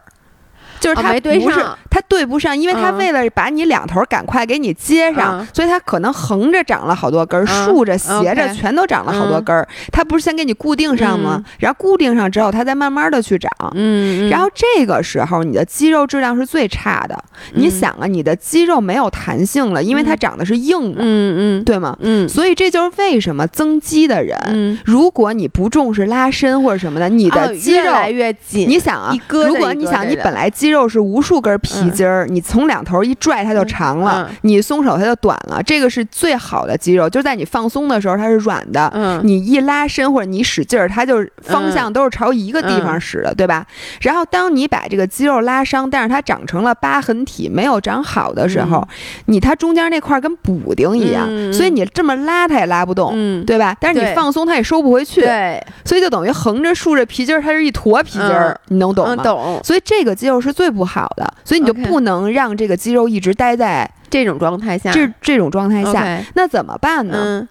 [0.80, 9.66] 就是它不是它对不上，因为它为了把你两头赶快给你接上，所以它可能横着长了好多根儿，竖着斜着全都长了好多根儿。
[9.92, 11.42] 它不是先给你固定上吗？
[11.58, 13.50] 然后固定上之后，它再慢慢的去长。
[13.74, 17.18] 嗯，然后这个时候你的肌肉质量是最差的。
[17.54, 21.00] 你想啊，你的肌肉没有弹性了，因为它长的是硬的。
[21.02, 21.96] 嗯嗯，对吗？
[22.00, 28.68] 嗯，所以这就是为什么增肌的人，如果你不重视拉伸或者什么的，你的肌肉越来越紧。
[28.68, 35.62] 你想啊，如果你想你本来肌肉是无数根皮筋儿，你从两头一拽它就长了，你松手它就短了。
[35.62, 43.64] 这个是最好的肌肉，就在你放松的时候它是软的，你一拉伸或者你使劲儿，它就方向都是朝一个地方使的，对吧？
[44.00, 48.86] 然后当你把这个肌肉拉伤，但是它长成了疤痕体，没有长好的时候，
[49.26, 53.76] 你它中间那块跟补丁一样，所以你这么拉它也拉不动，对吧？
[53.80, 59.22] 但是你放松它也收不回去，对，所以就等于横着竖着皮筋儿，它是一坨皮筋儿，你能懂吗？
[59.22, 59.60] 懂。
[59.64, 60.52] 所以这个肌肉是。
[60.58, 67.46] 最不好的，所以你就不能让这个肌肉一直待在这种状态下，这这种状态下，那怎么办呢？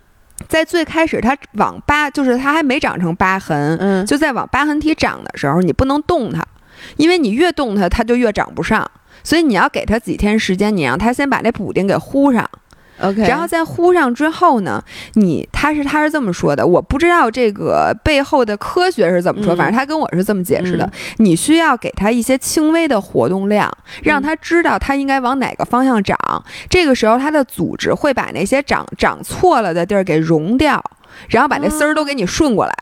[0.50, 6.46] 在最开始它往疤，就是它还没长成疤痕，嗯，就在往疤痕体长的时候，你不能动它，
[6.98, 8.86] 因为你越动它，它就越长不上，
[9.24, 12.46] 所以你要给它几天时间，你让它先把那补丁给糊上。
[13.00, 14.84] OK，然后在呼上之后呢，
[15.14, 20.92] 你他是他是这么说的，我不知道这个背后的科学是怎么说，反正他跟我是这么解释的。
[21.18, 23.72] 你需要给他一些轻微的活动量，
[24.04, 26.18] 让他知道他应该往哪个方向长。
[26.70, 30.84] 这个时候，他的组织会把那些长长错了的地儿给融掉，
[31.30, 32.74] 然后把那丝儿都给你顺过来。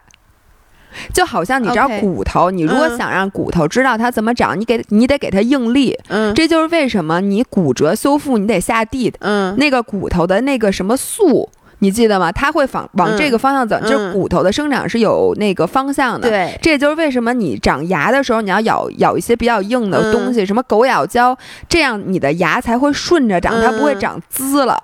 [1.13, 5.97] 就好像你知道骨头，你如果想让骨头知道它怎么长，你给你得给它应力。
[6.09, 9.13] 嗯，这就是为什么你骨折修复你得下地。
[9.19, 12.31] 嗯，那个骨头的那个什么素，你记得吗？
[12.31, 16.29] 它会往往这个方向走，就是骨头的生长是有那个方向的。
[16.29, 21.37] 对，这就是为什么你长牙的时候你要咬咬一些比较硬的东西，什么狗咬胶，
[21.69, 24.81] 这样你的牙才会顺着长，它不会长滋了。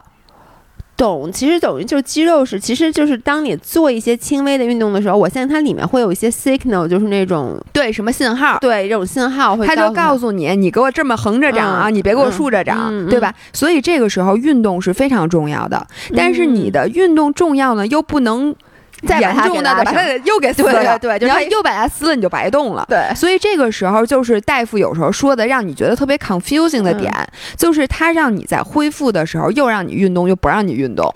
[0.97, 13.33] 懂，其实等于就是肌肉是，其实就是当你做一些轻微的运动的时候，我相信它里面会有一些 signal，就是那种对什么信号，对这种信号会，它就告诉你，你给我这么横着长啊，你别给我竖着长，对吧？
[13.51, 18.55] 所以这个时候运动是非常重要的，但是你的运动重要呢，又不能。
[19.07, 22.85] 再严重的把它又给撕了，对，然后又把它撕了，你就白动了。
[22.87, 27.11] 对，所以这个时候就是大夫有时候说的，让你觉得特别 confusing 的点，
[27.57, 31.13] 就是他让你在恢复的时候又让你运动，又不让你运动，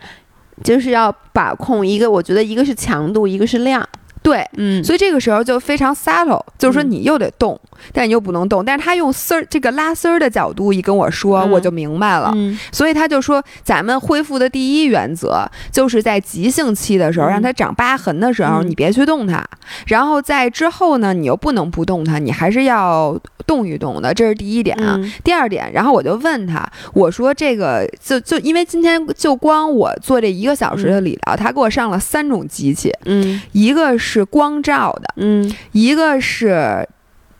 [0.63, 3.87] 就是要把控一个，我觉得一个是强度，一个是量。
[4.25, 7.59] 对，嗯，所以这个时候就非常 subtle，就是说你又得动，
[7.93, 8.65] 但你又不能动。
[8.65, 12.33] 但是他用丝儿这个拉丝儿的角度一跟我说，我就明白了。
[12.71, 19.47] 所以他就说，咱们恢复的第一原则就是在急性期的时候，让它长疤痕的时候，你别去动它。
[19.85, 24.11] 然后在之后呢，你又不能不动它，你还是要动一动的。
[24.11, 24.99] 这是第一点啊。
[25.23, 34.14] 第二点，然后我就问他，我说这个就就因为今天就光我做这一个小时的理疗，他给我上了三种机器，嗯，一个是。
[34.19, 36.87] 是光照的，嗯，一个是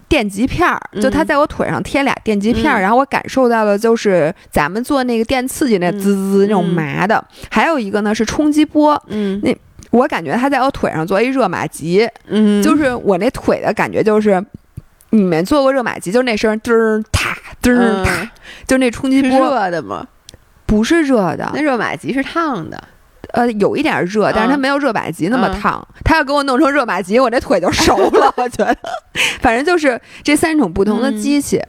[0.07, 9.55] 电极片儿，就他在我腿上贴俩电极片儿，然后我感受到的就是咱们做那个电刺激那滋滋那种麻的，还有一个呢是冲击波，嗯，那
[9.91, 14.43] 我感觉他在我腿上做一热玛吉，嗯，就是我那腿的感觉就是
[15.09, 18.29] 你们做过热玛吉，就那声噔儿踏噔儿踏，
[18.67, 20.05] 就那冲击波热的吗？
[20.65, 22.83] 不是热的，那热玛吉是烫的。
[23.35, 25.85] 呃，有一点热，但是它没有热玛吉那么烫。
[26.03, 28.33] 他要给我弄成热玛吉，我这腿就熟了。
[28.37, 28.75] 我觉得，
[29.41, 31.61] 反正就是这三种不同的机器，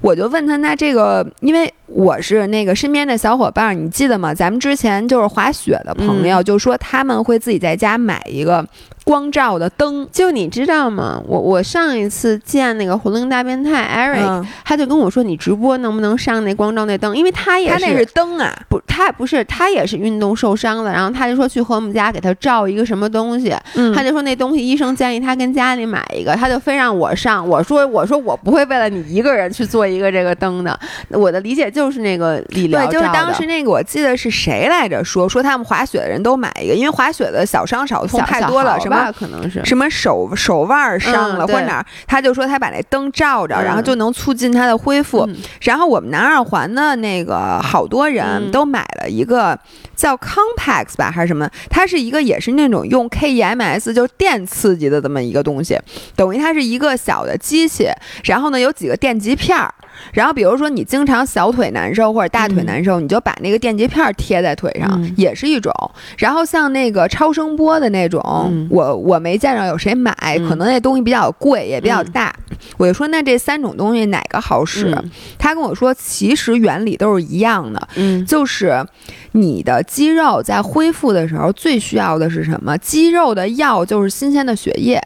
[0.00, 4.32] 我就问他，那这个，因为我是那个身边的小伙伴，你记得吗？
[4.34, 8.64] 咱们之前就是滑雪的朋友，就说他们会自己在家买一个。
[9.04, 11.18] 光照的灯，就你知道吗？
[11.26, 17.16] 我我上一次见那个活灵大变态 Eric，他就跟我说，你直播能不能上那光照那灯？
[17.16, 20.92] 因为他也是，他那是灯啊，不，他不是，他也是运动受伤了。
[20.92, 23.56] 然后他就说去和我们家给他照一个什么东西，
[23.94, 27.48] 他就说那东西医生建议他跟家里买一个，他就非让我上。
[27.48, 30.78] 我说我说我不会为了你一个人去做一个这个灯的。
[31.08, 39.12] 我的理解就是那个理疗对，就是当时那个我记得是谁来着说说他们滑雪的人都买一个，因为滑雪的小伤少痛太多了，什么。
[39.12, 45.28] 可能是什么手手腕伤了或者哪儿，他就说他把那灯照着，然后就能促进他的恢复。
[45.62, 49.56] 然后我们南二环的那个好多人都买了一个
[49.94, 55.78] 叫 Compax 吧还是什么，它是一个也是那种用 KEMS 就是电刺激的这么一个东西，
[56.16, 57.88] 等于它是一个小的机器，
[58.24, 59.72] 然后呢有几个电极片儿。
[60.12, 65.72] 然后，比如说你经常小腿难受或者大腿难受，你就把那个电极片贴在腿上，也是一种。
[66.16, 70.12] 然后像那个超声波的那种，我我没见着有谁买，
[70.48, 72.34] 可能那东西比较贵，也比较大。
[72.76, 74.96] 我就说那这三种东西哪个好使？
[75.38, 77.88] 他跟我说，其实原理都是一样的，
[78.26, 78.84] 就是
[79.32, 82.76] 你的肌肉在恢复的时候最需要的是什么？
[82.78, 85.00] 肌肉的药就是新鲜的血液。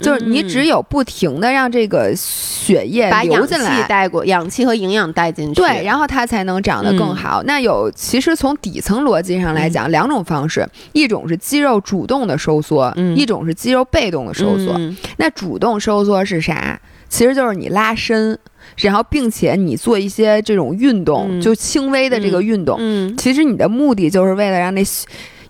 [0.00, 7.42] 就是你只有不停的让这个血液流进来，带过氧气和营养带进去，对，然后它才能长得更好。
[7.44, 14.78] 那有其实从底层逻辑上来讲，两种方式，一种是肌肉主动的收缩，一种是肌肉被动的收缩。
[15.16, 16.80] 那主动收缩是啥？
[17.08, 18.36] 其实就是你拉伸，
[18.78, 22.76] 然后并且你做一些这种运动，就轻微的这个运动。
[22.80, 24.82] 嗯，其实你的目的就是为了让那，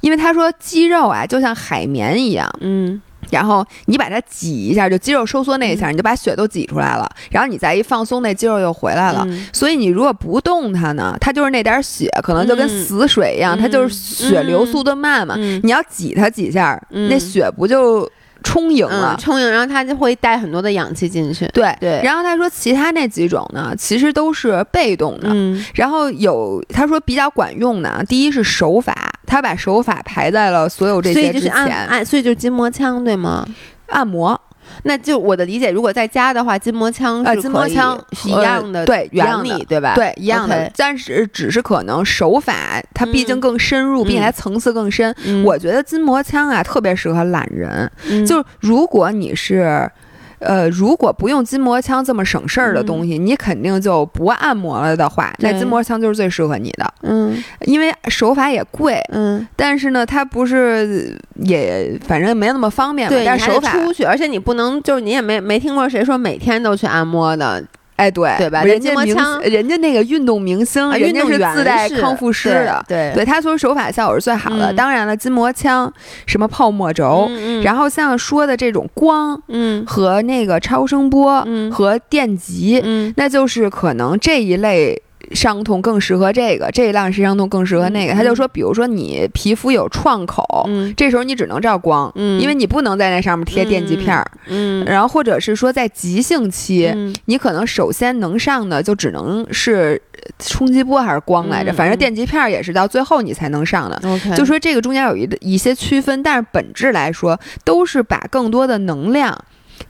[0.02, 2.48] 因为他说肌肉啊就像海绵一样。
[2.60, 3.00] 嗯。
[3.30, 7.08] 然后你把它挤一下，就肌肉收缩那一下，你就把血都挤出来了。
[7.30, 9.26] 然后你再一放松，那肌肉又回来了。
[9.52, 15.36] 所以你如果不动它呢，它就是那点血，可能就跟死水一样，它就是血流速度慢嘛。
[15.36, 18.08] 你要挤它几下，那血不就
[18.42, 21.46] 充盈了，充盈，然后它就会带很多的氧气进去。
[21.48, 22.00] 对对。
[22.04, 25.28] 然后他说，其他那几种呢，其实都是被动的。
[25.32, 25.64] 嗯。
[25.74, 31.52] 然后有他说比较管用的，第一是手法，他把手法排在了所有这些之前。
[31.52, 33.46] 按按，所以就是筋膜枪对吗？
[33.88, 34.40] 按摩。
[34.82, 39.94] 那就我的理解，如果在家的话，筋膜枪呃，筋膜枪是一样的，对原理对吧？
[39.94, 40.70] 对，一样的。
[40.76, 45.14] 但是只是可能手法它毕竟更深入，并且它层次更深。
[45.44, 47.90] 我觉得筋膜枪啊，特别适合懒人。
[48.26, 49.90] 就如果你是。
[50.38, 56.94] 呃，如果不用筋膜枪这么省事儿的东西，你肯定就不按摩了的话，那筋膜枪就是最适合你的。
[57.02, 63.08] 嗯，因为手法也贵，嗯，但是呢，它不是也反正没那么方便。
[63.08, 67.62] 对，但手法出去，而且你不能就是你也没没听过谁说每天都去按摩的。
[67.96, 68.62] 哎，对对吧？
[68.62, 74.72] 人家明人家那个运动明星，人家是自带康复师的，对对，他说手法效果是最好的。
[74.72, 75.92] 当然了，筋膜枪、
[76.26, 77.28] 什么泡沫轴，
[77.62, 85.02] 然后像说的这种光，嗯，和那个超声波，嗯，和电极，嗯，那就是可能这一类。
[85.32, 88.12] 伤痛更适合这个，这一浪是伤痛更适合那个。
[88.12, 94.30] 他就说，比如说你皮肤有创口，这时候你只能照光，因为你不能在那上面贴电极片儿。
[94.48, 96.92] 嗯，然后或者是说在急性期，
[97.26, 100.00] 你可能首先能上的就只能是
[100.38, 104.00] 冲击波还是光来着，反正电极片儿也是到最后你才能上的。
[104.36, 109.36] 就说这个中间有一一些区分，但是本质来说都是把更多的能量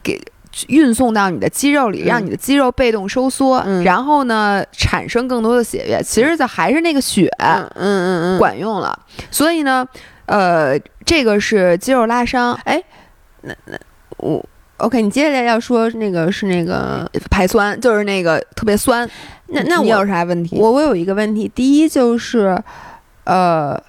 [0.01, 0.19] 给。
[0.67, 6.01] 运送到你的肌肉里，让你的肌肉被动收缩，然后呢，产生更多的血液。
[6.03, 8.97] 其实就还是那个血，嗯嗯嗯，管用了。
[9.29, 9.87] 所以呢，
[10.25, 12.53] 呃，这个是肌肉拉伤。
[12.63, 12.81] 哎，
[13.41, 13.77] 那那
[14.17, 14.43] 我
[14.77, 19.09] OK，你接下来要说那个是那个排酸，就是那个特别酸。
[19.47, 20.57] 那那我有啥问题？
[20.57, 22.59] 我我有一个问题，第一就是，
[23.25, 23.79] 呃，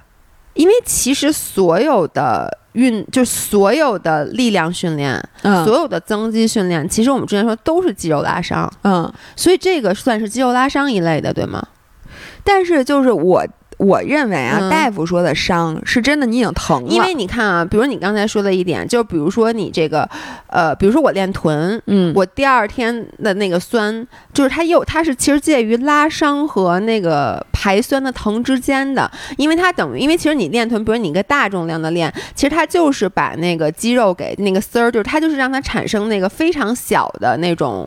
[0.53, 2.58] 因为其实所有的。
[2.73, 11.65] 运就所有的力量训练，嗯，所有的增肌训练，其实我们之前说都是肌肉拉伤，嗯，所以这个算是肌肉拉伤一类的，对吗？
[12.43, 13.45] 但是就是我。
[13.79, 16.89] 我认为啊，大夫说的伤是真的，你已经疼了。
[16.89, 20.05] 因为你看啊，比如你刚才说的一点，就比如说你这个，
[20.47, 37.85] 呃，比如说我练臀，嗯，我第二天的那个酸，就是它又它是其实介于拉伤和那个排酸的疼之间的，因为它等于，因为其实你练臀，比如你一个大重量的练，其实它就是把那个肌肉给那个丝儿，就是它就是让它产生那个非常小的那种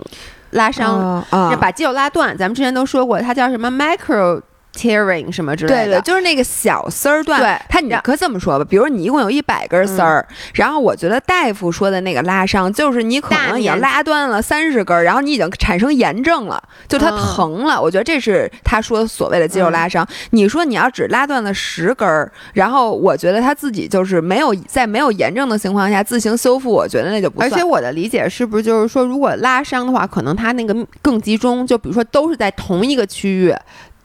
[0.51, 1.25] 拉伤，
[1.59, 2.37] 把肌肉拉断。
[2.37, 4.43] 咱们之前都说过，它叫什么 micro。
[4.75, 7.41] Tearing 什么之类的，对对，就是那个小丝儿断。
[7.41, 17.81] 对，它你可这么说吧，比如你一共有一百根丝儿，然后我觉得大夫说的那个拉伤，就是你可能已经拉断了三十根，然后你已经产生炎症了，就它疼了。
[17.81, 20.07] 我觉得这是他说所谓的肌肉拉伤。
[20.31, 27.53] 你说你要只拉断了十根儿，然后我觉得他自己就是没有在没有炎症的情况下自行修复，我觉得那就不算。
[27.53, 33.55] 而且我的理解是不是就是说，如果拉伤的话，可能它那个更集中，就比如说都是在同一个区域。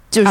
[0.09, 0.29] 就是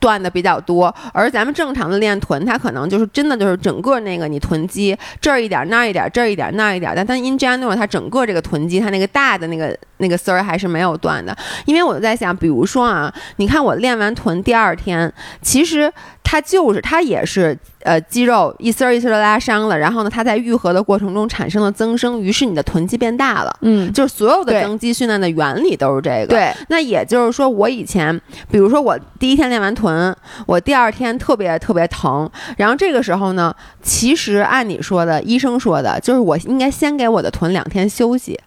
[0.00, 11.36] 断的比较多，而咱们正常的练臀，它可能就是真的就是整个那个你臀肌这儿一点那儿一点这儿一点那儿一点，但它 in general 它整个这个臀肌它那个大的那个那个丝儿还是没有断的。
[11.64, 15.92] 因为我在想，比如说啊，你看我练完臀第二天，其实。
[16.28, 17.56] 它就是它也是
[17.86, 23.56] 呃肌肉一丝儿一丝儿的拉伤了，然后呢，它在愈合的过程中产生了增生，于是你的臀肌变大了。
[23.62, 26.26] 嗯，就是所有的增肌训练的原理都是这个。
[26.26, 28.20] 对，那也就是说，我以前
[28.50, 30.14] 比如说我第一天练完臀，
[30.46, 38.38] 我第二天特别特别疼，然后这个时候呢，其实按你说的，医生说的，就是我应该先给我的臀两天休息。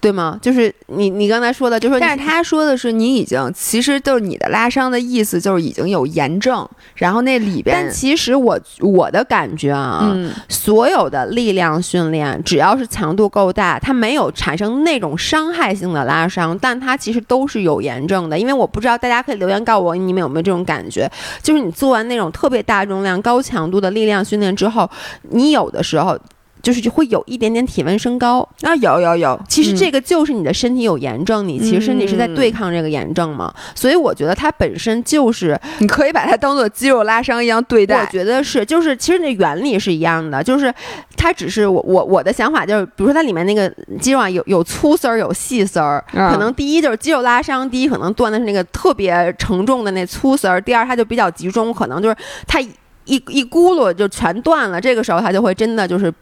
[0.00, 0.38] 对吗？
[0.40, 7.84] 就是你你刚才说的，就说，但是他说的是你已经，其实就是你的拉伤的意思，就是已经有炎症，然后那里边。
[7.84, 10.10] 但其实我我的感觉啊，
[10.48, 18.38] 所有的力量训练，只要是强度够大，它没有产生那种伤害性的拉伤，但它其实都是有炎症的。
[18.38, 21.10] 因为我不知道大家可以留言告诉我，你们有没有这种感觉？
[21.42, 24.90] 就是你做完那种特别大重量、高强度的力量训练之后，
[25.30, 26.18] 你有的时候。
[26.62, 28.46] 就是会有一点点体温升高。
[28.62, 38.00] 啊，有有有，其实这个就是你的身体有炎症，你其实身体是在对抗这个炎症嘛，所以我觉得它本身就是你可以把它当做肌肉拉伤一样对待。
[38.00, 40.72] 我觉得是，就是其实那原理是一样的，就是
[41.16, 52.70] 它只是我我我的想法就是，比如说它里面那个肌肉啊，有有粗丝儿有细丝儿，可能第一就是肌肉拉伤，第一可能断的是那个特别承重的那粗丝儿，第二它就比较集中，可能就是它一
[53.06, 56.12] 一咕噜就全断了，这个时候它就会真的就是。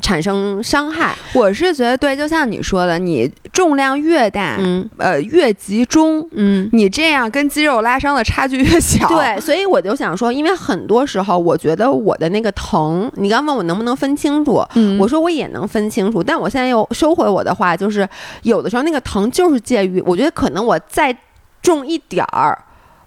[0.00, 6.68] 产生伤害，我是觉得对，就像你说的，你重量越大，嗯呃，越集中，嗯。
[6.72, 9.08] 你这样跟肌肉拉伤的差距越小。
[9.08, 18.08] 对，所以我就想说，因为很多时候，我觉得我的那个疼，你刚问我能不能分清楚，嗯，我说我也能分清楚，但我现在又收回我的话，就是
[18.42, 21.16] 有的时候那个疼就是介于，我觉得可能我再
[21.62, 22.56] 重一点儿。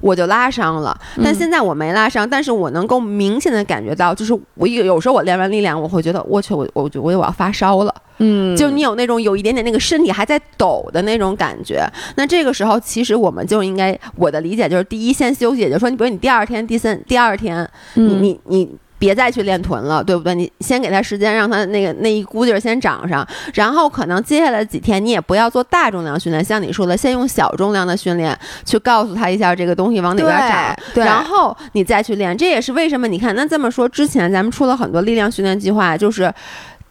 [0.02, 1.36] 我就拉伤了，但嗯。
[1.36, 11.86] 现在我没拉伤，但是我能够明显的感觉到，就是我有有时候我练完力量，我会觉得我去，我我觉我我要发烧了，嗯，就你有那种有一点点那个身体还在抖的那种感觉。
[12.16, 20.36] 那这个时候，其实我们就应该，我的理解就是，第一先休息，也就是说，你比如你第二天、第三、第二天，你嗯你你别再去练臀了，对不对？
[20.36, 30.78] 你先给他时间，让他那个那一股劲儿先长上，然后可能接下来几天你也不要做大重量训练，像你说的，先用小重量的训练去告诉他一下这个东西往哪边长。
[30.94, 36.32] 对，然后你再去练，这也是为什么你看，那这么说，之前咱们出了很多力量训练计划，就是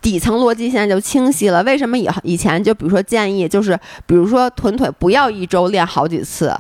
[0.03, 1.63] 底层逻辑现在就清晰了。
[1.63, 6.53] 为什么以以前就比如说建议，就是比如说臀腿不要一周练好几次，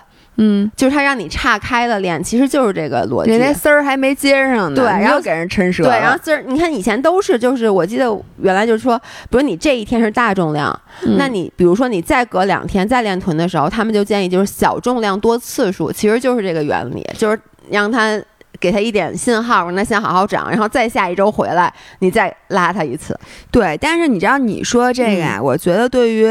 [0.43, 3.31] 嗯，就是他让你岔开了练，其实就是这个逻辑。
[3.31, 8.07] 人家丝儿还没接上呢，对然后你又给人抻折对，然后丝儿你看以前都是就是我记得
[8.39, 17.39] 原来就是说，比如你这一天是大重量，嗯那你比如说你再隔两天再练臀的时候，他们就建议就是小重量多次数，其实就是这个原理，就是
[17.69, 18.19] 让他
[18.59, 23.19] 给他一点信号，让他先好好长，然后再下一周回来你再拉他一次。
[23.51, 26.27] 对，但是你知道你说这个啊，我觉得对于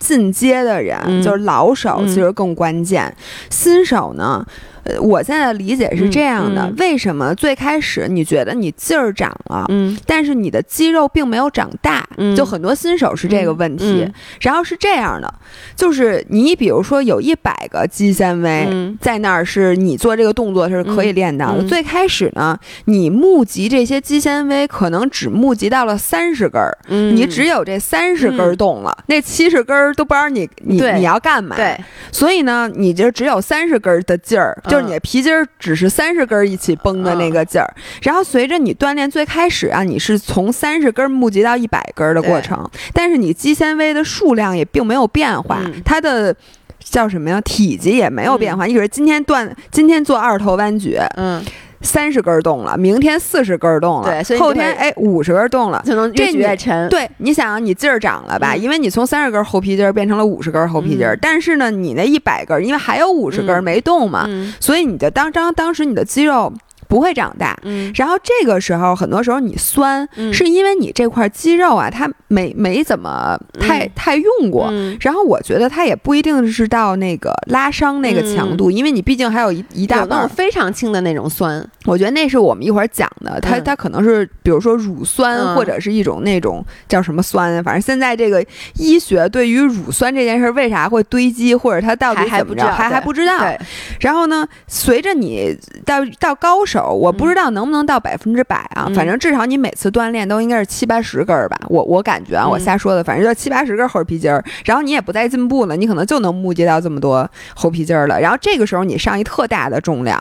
[0.00, 3.14] 进阶的人，嗯就是老手，嗯其实更关键。
[3.50, 4.44] 新手呢，
[4.84, 9.66] 呃，我现在的理解是这样的：嗯嗯为什么最开始你觉得你劲儿长了？
[9.68, 14.10] 嗯但是你的肌肉并没有长大，嗯就很多新手是这个问题。
[14.40, 15.32] 然后是这样的，
[15.76, 21.62] 就是你比如说有一百个肌纤维、嗯在那儿，是你做这个动作是可以练到的。
[21.64, 31.56] 最开始呢，你募集这些肌纤维可能只募集到了三十根儿，嗯你只有这三十根儿动了，那七十根儿都不知道你你你要干嘛。
[31.56, 31.78] 对，
[32.12, 37.68] 所以呢，你就只有三十根儿的劲儿，嗯就是你的皮筋儿只是三十根儿一起绷的那个劲儿。
[38.02, 46.34] 然后随着你锻炼最开始啊，你是从三十根儿募集到一百根儿的过程，但是你肌纤维的数量也并没有变化，嗯它的。
[46.82, 47.38] 叫什么呀？
[47.42, 48.64] 体积也没有变化。
[48.64, 51.40] 你比如今天锻，今天做二头弯举，嗯，
[51.82, 56.88] 三十根儿动了，明天四十根儿动了，对所以后天哎五十根儿动了，就能越举这你越沉。
[56.88, 58.52] 对，你想啊，你劲儿长了吧？
[58.54, 66.52] 嗯因为你从三十根猴皮筋儿变成了五十根猴皮筋儿，嗯但是呢，你那一百根儿，因为还有五十根没动嘛，嗯所以你的当当当时你的肌肉
[66.90, 67.56] 不会长大。
[67.62, 74.68] 嗯然后这个时候，很多时候你酸，嗯是因为你这块肌肉啊，它没没怎么太、嗯太用过。
[74.72, 80.28] 嗯然后我觉得它也不一定是到那个拉伤那个强度，因为你毕竟还有一一大半。
[80.28, 81.64] 非常轻的那种酸。
[81.86, 93.38] 我觉得那是我们一会儿讲的，它嗯它可能是比如说乳酸，嗯或者是一种那种叫什么酸啊，反正现在这个医学对于乳酸这件事儿为啥会堆积，或者它到底怎么着，还不知道对还不知道。
[93.38, 93.58] 对，
[94.00, 108.20] 然后呢，随着你到到高手，我不知道能不能到百分之百啊，嗯反正至少你每次锻炼都应该是七八十根儿吧，我我感觉啊，嗯我瞎说的，反正就七八十根猴皮筋儿，然后你也不再进步了，你可能就能募集到这么多猴皮筋儿了。
[108.20, 110.20] 然后这个时候你上一特大的重量，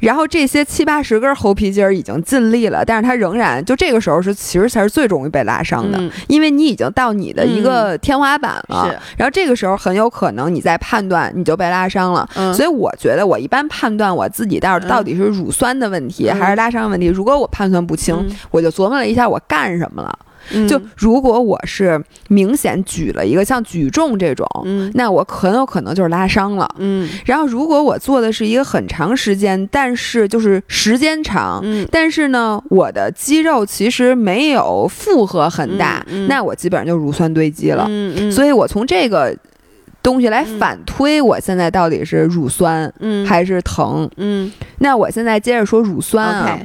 [0.00, 8.86] 然后这些七八十根猴皮筋儿已经尽力了，但是它仍然就这个时候是其实才是最容易被拉伤的，嗯因为你已经到你的一个天花板了。
[8.86, 12.28] 是然后这个时候很有可能你在判断你就被拉伤了。
[12.36, 17.06] 嗯所以我觉得我一般判断我自己到嗯到底是乳酸的问题、嗯还是拉伤的问题。
[17.06, 20.18] 如果我判断不清，嗯我就琢磨了一下我干什么了。
[20.50, 26.68] 嗯就如果我是明显举了一个像举重这种，嗯那我很有可能就是拉伤了。
[26.78, 31.60] 嗯然后如果我做的是一个很长时间，但是就是时间长。
[31.62, 37.86] 嗯但是呢，我的肌肉其实没有负荷很大，那我基本上就乳酸堆积了。
[37.88, 39.36] 嗯嗯，所以我从这个
[40.02, 43.26] 东西来嗯反推，我现在到底是乳酸嗯。
[43.26, 44.10] 还是疼？
[44.16, 44.52] 嗯。
[44.78, 46.58] 那我现在接着说乳酸啊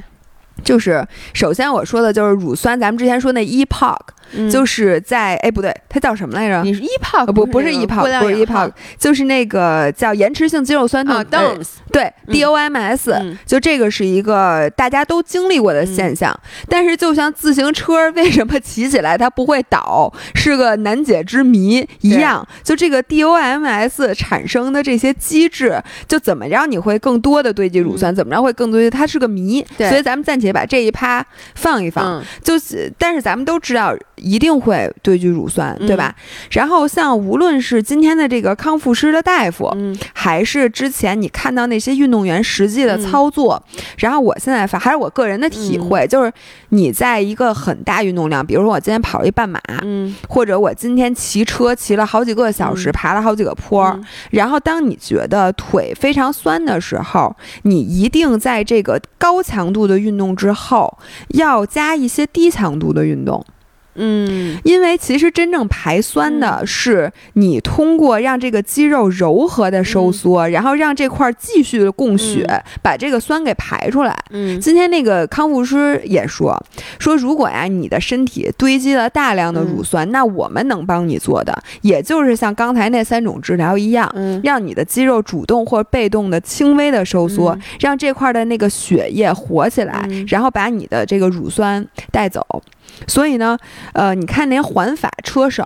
[0.64, 3.96] 就是首先我说的就是乳酸，咱们之前说那 EPOC，、
[4.34, 4.50] 嗯。
[4.50, 6.62] 就是在哎不对，它叫什么来着？
[6.64, 12.34] 你是 EPOC 呃不不是那个 EPOC，不是氧化 EPOC，就是那个叫延迟性肌肉酸痛啊呃 DOMS 对嗯。
[12.34, 13.38] DOMS，、嗯。
[13.46, 16.38] 就这个是一个大家都经历过的现象。
[16.70, 29.66] 但是就像自行车为什么骑起来它不会倒，是个难解之谜一样，就这个 DOMS 产生的这些机制，就怎么让你会更多的堆积乳酸，怎么着会更多的，它是个谜。
[29.78, 31.26] 所以咱们暂且把这一趴
[31.56, 32.20] 放一放。
[32.20, 32.24] 嗯。
[32.44, 36.14] 就是，但是咱们都知道，一定会堆积乳酸，对吧？
[36.52, 39.72] 然后像无论是今天的这个康复师的大夫，
[40.14, 43.62] 还是之前你看到那些运动员实际的操作，
[43.98, 46.32] 然后我现在发还是我个人的体会，就是
[46.70, 53.98] 你在一个很大运动量，比如说我今天跑一半马，嗯，或者我今天骑车骑了好几个小时，爬了好几个坡，
[54.32, 60.98] 然后当你觉得腿非常酸的时候，你一定在这个高强度的运动之后
[61.30, 63.46] 要加一些低强度的运动。
[63.98, 72.48] 嗯，因为其实真正排酸的是你通过让这个肌肉柔和的收缩，然后让这块继续的供血，
[72.82, 74.18] 把这个酸给排出来。
[74.30, 76.56] 嗯，今天那个康复师也说
[77.00, 92.46] 说，如果呀你的身体堆积了大量的乳酸，那我们能帮你做的，也就是像刚才那三种治疗一样，让你的肌肉主动或被动的轻微的收缩，让这块的那个血液活起来，然后把你的这个乳酸带走。
[93.06, 93.58] 所以呢，
[93.94, 95.64] 呃，你看那些环法车手，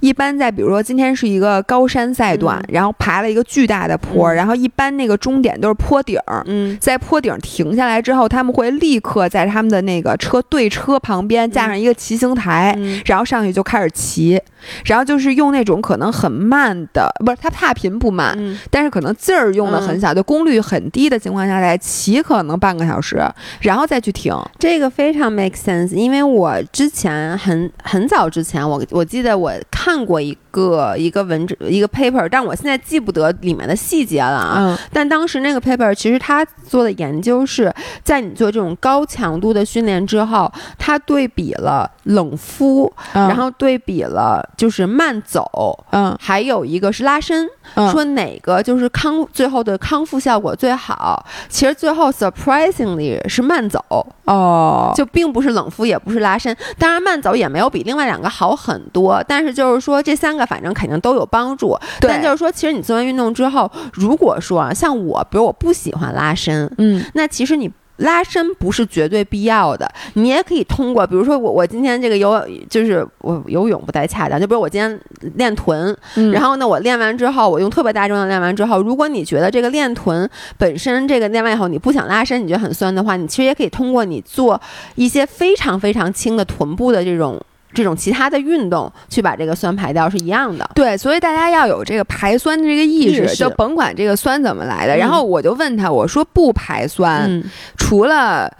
[0.00, 6.42] 一般在比如说今天是一个高山赛段，然后爬了一个巨大的坡，然后一般那个终点都是坡顶儿。
[6.46, 14.40] 嗯，在坡顶停下来之后，他们会立刻在他们的那个车对车旁边架上一个骑行台，然后上去就开始骑，
[14.86, 18.38] 然后就是用那种可能很慢的，不是他踏频不慢，
[18.70, 23.22] 但是可能劲儿用的很小，就功率很低的情况下来骑，可能半个小时，
[23.60, 24.34] 然后再去停。
[24.58, 26.58] 这个非常 make sense，因为我。
[26.72, 34.78] 之前很很早之前，我我记得我看过一个一个文一个 paper，但我现在记不得里面的细节了啊。
[34.92, 37.72] 但当时那个 paper 其实他做的研究是
[38.04, 47.48] 在你做这种高强度的训练之后，他对比了冷敷，然后对比了就是慢走，嗯，还有一个是拉伸，
[47.92, 51.24] 说哪个就是康最后的康复效果最好。
[51.48, 53.84] 其实最后 surprisingly 是慢走
[54.24, 56.56] 哦，就并不是冷敷，也不是拉伸。
[56.78, 61.78] 当然，慢走也没有比另外两个好很多，但是就是说这三个反正肯定都有帮助。
[62.00, 67.70] 但就是说，其实你做完运动之后，如果说像我，比如我不喜欢拉伸，嗯，那其实你。
[68.00, 75.00] 拉伸不是绝对必要的，你也可以通过，比如说我我今天这个游就是我游泳不太恰当，就比如我今天
[75.36, 75.96] 练臀，
[76.32, 80.28] 然后呢我练完之后，我用特别大重量练完之后，如果你觉得这个练臀
[80.58, 84.60] 本身这个练完以后你不想拉伸，你觉得很酸的话，你其实也可以通过你做
[84.94, 87.40] 一些非常非常轻的臀部的这种。
[87.72, 94.96] 这种其他的运动去把这个酸排掉是一样的，对，所以大家要有这个排酸的这个意识，就甭管这个酸怎么来的。
[94.96, 97.42] 然后我就问他，我说不排酸，
[97.76, 98.52] 除了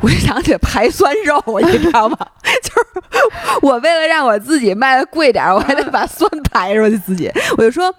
[0.00, 2.16] 我就想起排酸肉，你知道吗？
[2.62, 7.30] 就是我为了让我自己卖的贵点，我还得把酸排出去自己。
[7.56, 7.94] 我就说，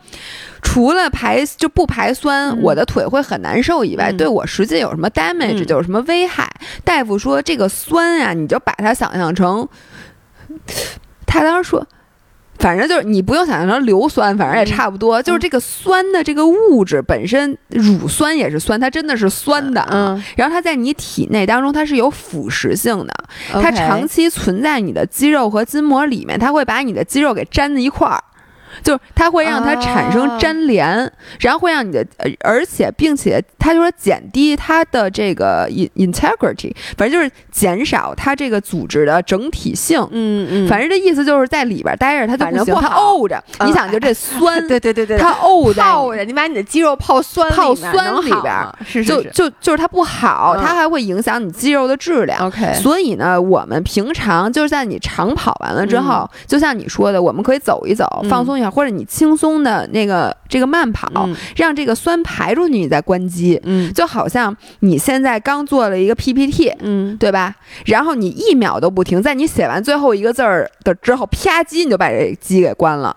[0.61, 6.47] 除了排就不排酸，我的腿会很难受以外，对我实际有什么 damage，就有什么危害？
[6.83, 9.67] 大夫说这个酸啊，你就把它想象成。
[11.25, 11.85] 他当时说，
[12.57, 15.21] 反正就是你不用想象成硫酸，反正也差不多。
[15.21, 19.85] 就是这个酸的这个物质本身，乳酸也是酸，它真的是酸的。
[19.91, 23.13] 嗯，然后它在你体内当中，它是有腐蚀性的，
[23.51, 28.23] 它长期存在你的肌肉和筋膜里面，它会把你的肌肉给粘在一块儿。
[28.83, 32.05] 就它会让它产生粘连，然后会让你的，
[32.41, 39.99] 而且并且它就说减低它的这个 integrity，反正就是减少它这个组织的整体性。
[40.11, 43.43] 嗯嗯，反正这意思就是在里边待着它就不行，它沤着。
[43.65, 48.53] 你想就这酸， 对对对对，它沤泡着，你把你的肌肉泡酸泡酸里边，
[48.85, 52.45] 是就就就是它不好，它还会影响你肌肉的质量。
[52.47, 58.64] OK，所以呢，我们平常就是在你长跑完了之后，就像你说的，我们可以走一走，放松一下。
[58.69, 67.55] 或者你轻松的那个这个慢跑，让这个酸排出去，你再关机，嗯，就好像你现在刚做了一个 PPT，嗯，对吧？
[67.85, 73.15] 然后你一秒都不停，在你写完最后一个字儿的之后，啪叽你就把这机给关了。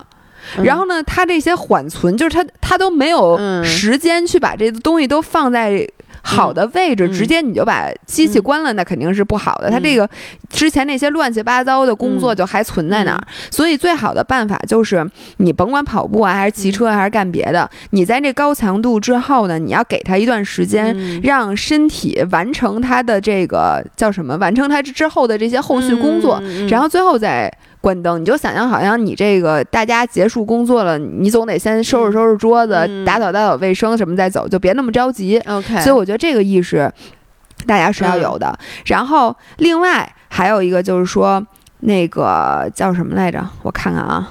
[0.63, 5.89] 然后呢，它这些缓存就是它它都没有时间去把这个东西都放在。
[6.23, 9.71] 好的位置，直接你就把机器关了，那肯定是不好的。
[9.71, 10.09] 它这个
[10.49, 15.09] 之前那些乱七八糟的工作就还存在那儿，所以最好的办法就是
[15.39, 27.53] 你甭管跑步啊，还是骑车，还是干别的，你在这高强度之后呢，你要给它一段时间，让身体完成它的这个叫什么，完成它之后的这些后续工作，然后最后再。
[27.81, 35.39] 关灯，你就想象好像你这个大家结束工作了，你总得先收拾收拾桌子，打扫打扫卫生什么再走，就别那么着急。
[35.47, 36.93] OK，所以我觉得这个意识
[37.67, 38.59] 大家是要有的。
[38.87, 41.45] 然后另外还有一个就是说，
[41.81, 43.47] 那个叫什么来着？
[43.63, 44.29] 我看看啊，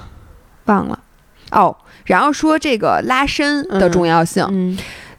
[0.66, 0.98] 忘了。
[1.50, 1.74] 哦，
[2.04, 4.76] 然后说这个拉伸的重要性。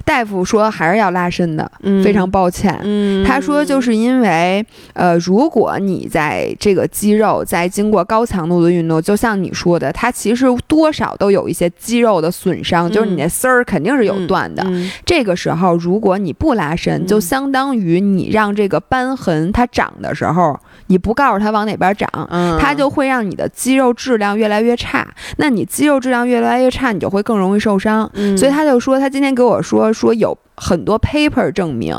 [0.09, 2.75] 大夫说还是要拉伸的，嗯非常抱歉。
[2.81, 14.63] 嗯，他说，就是因为，呃，如果你在这个肌肉在经过高强度的运动，就像你说的，它其实多少都有一些肌肉的损伤，就是你那丝儿肯定是有断的。
[14.65, 20.59] 嗯这个时候，如果你不拉伸，嗯就相当于你让这个瘢痕它长的时候，
[20.89, 25.07] 你不告诉他往哪边长，嗯，它就会让你的肌肉质量越来越差。
[25.37, 28.09] 那你肌肉质量越来越差，你就会更容易受伤。
[28.15, 31.95] 嗯，所以他就说，他今天给我说说有很多 paper 证明，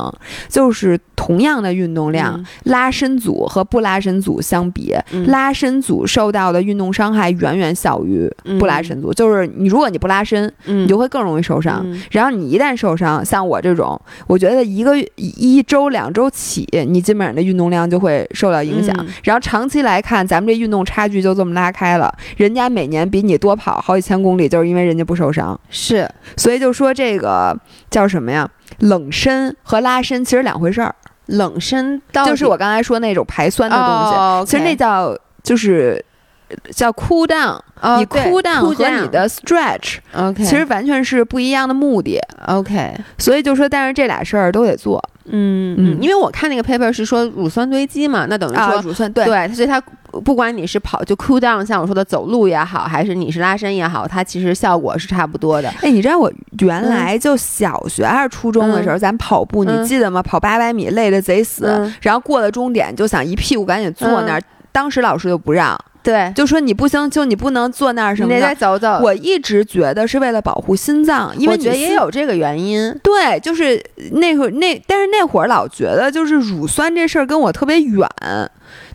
[0.47, 9.13] 就是同样的运动量，嗯拉伸组和不拉伸组相比，嗯拉伸组受到的运动伤害远远小于不拉伸组。
[9.13, 11.81] 就是你如果你不拉伸，嗯，你就会更容易受伤。
[11.83, 18.95] 嗯然后你一旦受伤，像我这种，我觉得一个月一一周两周起，你基本上的运动量就会受到影响。
[18.99, 25.59] 嗯然后长期来看，咱们这运动差距就这么拉开了，人家每年比你多跑好几千公里，就是因为人家不受伤。
[25.69, 27.57] 是所以就说这个
[27.89, 28.49] 叫什么呀？
[28.79, 30.95] 冷身和拉伸其实两回事儿，
[31.27, 36.03] 冷身到，就是我刚才说那种排酸的东西，哦其实那叫就是
[36.49, 37.59] 呃叫 cool down，、
[37.99, 42.19] 你 cool down 和你的 stretch OK，其实完全是不一样的目的。
[42.47, 48.81] OK，所以就说，但是这俩事儿都得做嗯嗯因为我看那个 paper 是说乳酸堆积嘛，那等于啊，说。
[48.81, 49.25] 乳酸对。
[49.25, 49.79] 对，所以它
[50.25, 55.69] 不管你是跑就 cool down，像我说的走路也好，还是你是拉伸也好，它其实效果是差不多的。
[55.81, 60.21] 哎，你知道我原来就小学还是初中的时候，咱跑步，嗯你记得吗？
[60.21, 64.41] 跑八百米累得贼死，嗯然后过了终点就想一屁股赶紧坐那儿，
[64.71, 68.59] 当时老师就不让，对，就说你不行，就你不能坐那儿什你得再么的。
[68.59, 68.99] 走走。
[69.03, 72.93] 我一直觉得是为了保护心脏，因为我觉得也有这个原因。
[73.03, 78.07] 对，就是那会儿那，但是那会儿老觉得就是乳酸这事儿跟我特别远，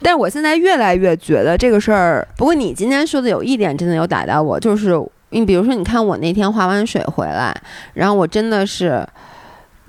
[0.02, 4.98] 但是我现在越来越觉得这个事儿，不过你今天说的有一点真的有打到我，就是
[5.30, 7.54] 你比如说，你看我那天滑完水回来，
[7.94, 9.06] 然后我真的是。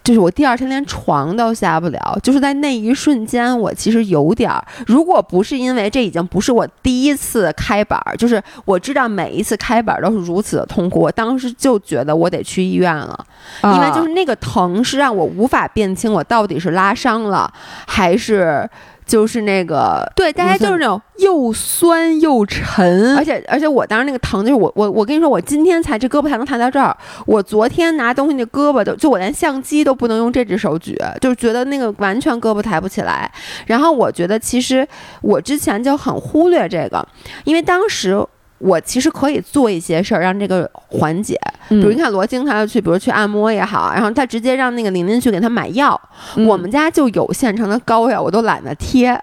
[0.08, 13.26] 就是我第二天连床都下不了，就是在那一瞬间，我其实有点儿，如果不是因为这已经不是我第一次开板儿，就是我知道每一次开板儿都是如此的痛苦，我当时就觉得我得去医院了，
[13.64, 17.54] 因为就是那个疼是让我无法辨清我到底是拉伤了
[17.86, 18.66] 还是
[19.08, 26.96] 就是那个对，大家就是那种又酸又沉，而且而且我当时那个疼，就是我我我跟你说，我今天才这胳膊才能抬到这儿，
[27.26, 33.32] 我昨天拿东西那胳膊都就我连相机都不能用这只手举，就是觉得那个完全胳膊抬不起来。
[33.66, 34.88] 然后我觉得其实
[35.22, 37.08] 我之前就很忽略这个，
[37.46, 38.24] 因为当时。
[38.60, 41.40] 我其实可以做一些事儿让这个缓解，
[41.70, 46.00] 比比如你看罗京他要去，比如去按摩也好，然后他直接让那个琳琳去给他买药，
[46.36, 46.46] 嗯。
[46.48, 49.20] 我们家就有现成的膏药，我都懒得贴。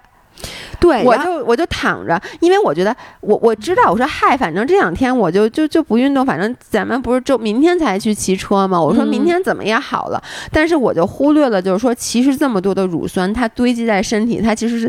[0.80, 8.80] 对，我就我就躺着，因为我觉得我我知道，我说嗨，反正这两天我就就就不运动，反正咱们不是就明天才去骑车吗？
[8.80, 10.22] 我说嗯明天怎么也好了，
[10.52, 14.88] 但是我就忽略了，就是说其实这么多的乳酸它堆积在身体，它其实是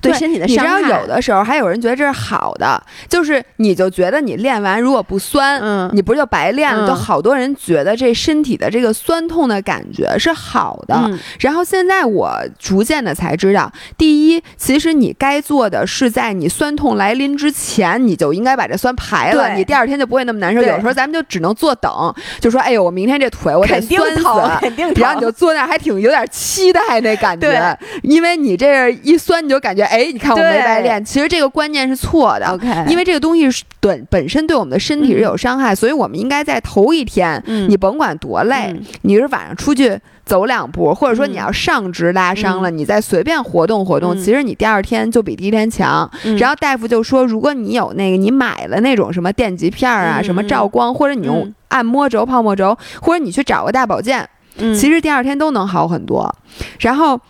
[0.00, 1.00] 对对身体的你知道伤害。
[1.00, 6.86] 有的时候还有人觉得这是好的，就是你就觉得你练完如果不酸，嗯，你不是就白练了？
[6.86, 10.94] 嗯就好多人觉得这身体的这个酸痛的感觉是好的。
[11.04, 20.62] 嗯然后现在我逐渐的才知道，第一，其实你该做的是在你酸痛来临之前，你就应该把这酸排了，你第二天就不会那么难受。
[20.62, 21.92] 有时候咱们就只能坐等，
[22.40, 24.22] 就说哎呦，我明天这腿我得酸死。
[24.22, 25.02] 疼，肯定疼。
[25.02, 31.04] 然后你就坐那儿，还挺有点期待那感觉， 因为你这一酸，你就感觉哎，你看我没白练。
[31.04, 39.98] 其实这个观念是错的，OK，因为这个东西是本本身对我们的身体是有伤害，所以我们应该在头一天，嗯你甭管多累，嗯你是晚上出去
[40.30, 44.18] 走两步，或者说你要上肢拉伤了，你再随便活动活动，嗯。
[44.22, 46.08] 其实你第二天就比第一天强。
[46.24, 46.38] 嗯。
[46.38, 51.54] 然后大夫就说，如果你有那个你买了那种什么电极片啊，嗯什么照光，或者你用嗯。
[51.70, 54.28] 按摩轴、泡沫轴，或者你去找个大保健，
[54.58, 54.72] 嗯。
[54.72, 56.32] 其实第二天都能好很多。
[56.78, 57.20] 然后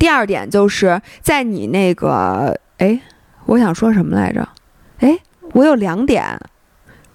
[0.00, 2.98] 第二点就是在你那个，哎，
[3.46, 4.48] 我想说什么来着？
[4.98, 5.16] 哎，
[5.52, 6.24] 我有两点。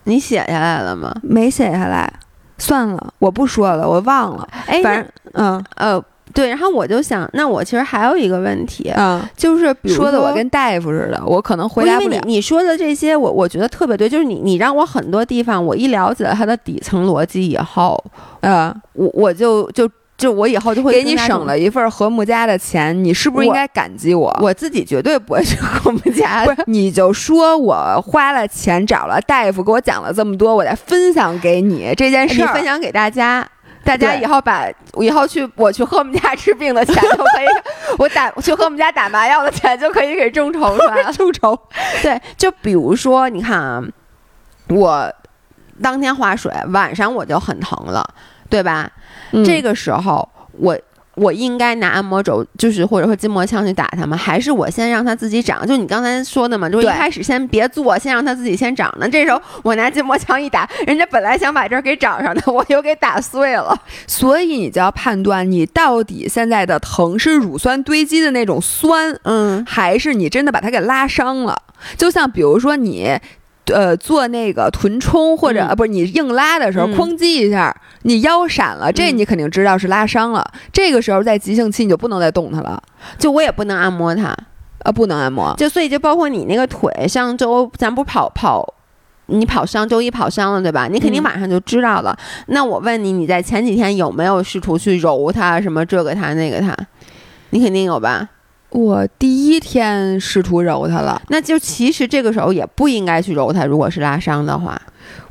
[0.06, 1.14] 你写下来了吗？
[1.22, 2.12] 没写下来，
[2.60, 4.48] 算了，我不说了，我忘了。
[4.68, 12.04] 哎，反正，嗯呃对，然后我就想，那我其实还有一个问题，嗯，就是比如说的我跟大夫似的，我可能回答不了。
[12.04, 18.02] 因为你你说的这些，我我觉得特别对，就是你你让我很多地方，我一了解了它的底层逻辑以后，
[18.42, 19.90] 呃，我我就就
[20.20, 24.38] 就我以后就会给你省了一份和睦家的钱，你是不是应该感激我？
[24.42, 26.44] 我自己绝对不会去和睦家。
[26.44, 32.54] 不是，你就说我花了钱找了大夫，给我讲了这么多，我再分享给你这件事儿。
[32.54, 33.48] 分享给大家，
[33.86, 37.48] 大家以后把我以后去我去和睦家治病的钱就可以，
[37.98, 41.12] 我打我去和睦家打麻药的钱就可以给众筹出来了。
[41.16, 41.58] 众筹，
[42.02, 43.82] 对，就比如说，你看啊，
[44.68, 45.10] 我
[45.82, 48.06] 当天划水，晚上我就很疼了。
[48.52, 48.90] 对吧？
[49.46, 50.28] 这个时候
[50.60, 50.78] 我。
[51.16, 54.16] 我应该拿按摩轴，就是或者说筋膜枪去打它吗？
[54.16, 55.68] 还是我先让它自己长？
[55.68, 59.10] 就你刚才说的嘛，就一开始先别做，先让它自己先长呢。
[59.10, 63.78] 这时候我拿筋膜枪一打，人家本来想把这儿给长上的，我又给打碎了。
[64.08, 71.62] 所以你就要判断，你到底现在的疼是乳酸堆积的那种酸，嗯，还是你真的把它给拉伤了？
[71.98, 73.20] 就像比如说你。
[73.74, 80.46] 呃，做那个臀冲或者啊，不是你硬拉的时候，哐叽一下，你腰闪了，这你肯定知道是拉伤了。
[80.72, 82.82] 这个时候在急性期你就不能再动它了，
[83.18, 84.36] 就我也不能按摩它，
[84.80, 85.54] 呃，不能按摩。
[85.58, 88.74] 就所以就包括你那个腿，上周咱不跑跑，
[89.28, 90.88] 你跑伤，周一跑伤了对吧？
[90.88, 92.18] 你肯定马上就知道了。
[92.48, 96.76] 那我问你，你在前几天有没有试图去揉它，什么这个它那个它？
[97.52, 98.30] 你肯定有吧？
[98.72, 103.66] 我第一天试图揉它了，那就其实这个时候也不应该去揉它。
[103.66, 104.80] 如果是拉伤的话，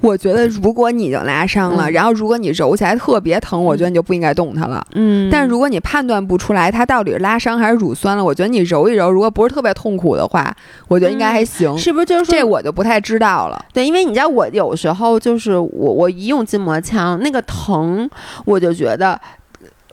[0.01, 4.84] 我觉得如果你已经拉伤了，然后如果你揉起来特别疼，我觉得你就不应该动它了。
[4.95, 10.53] 嗯，但如果你判断不出来它到底是拉伤还是乳酸了，我觉得你揉一揉，如果不是特别痛苦的话，
[10.89, 11.78] 我觉得应该还行。
[11.78, 13.64] 是不是就是这我就不太知道了？
[13.72, 18.11] 对，因为你知道我有时候就是我我一用筋膜枪那个疼，
[18.45, 19.20] 我就觉得。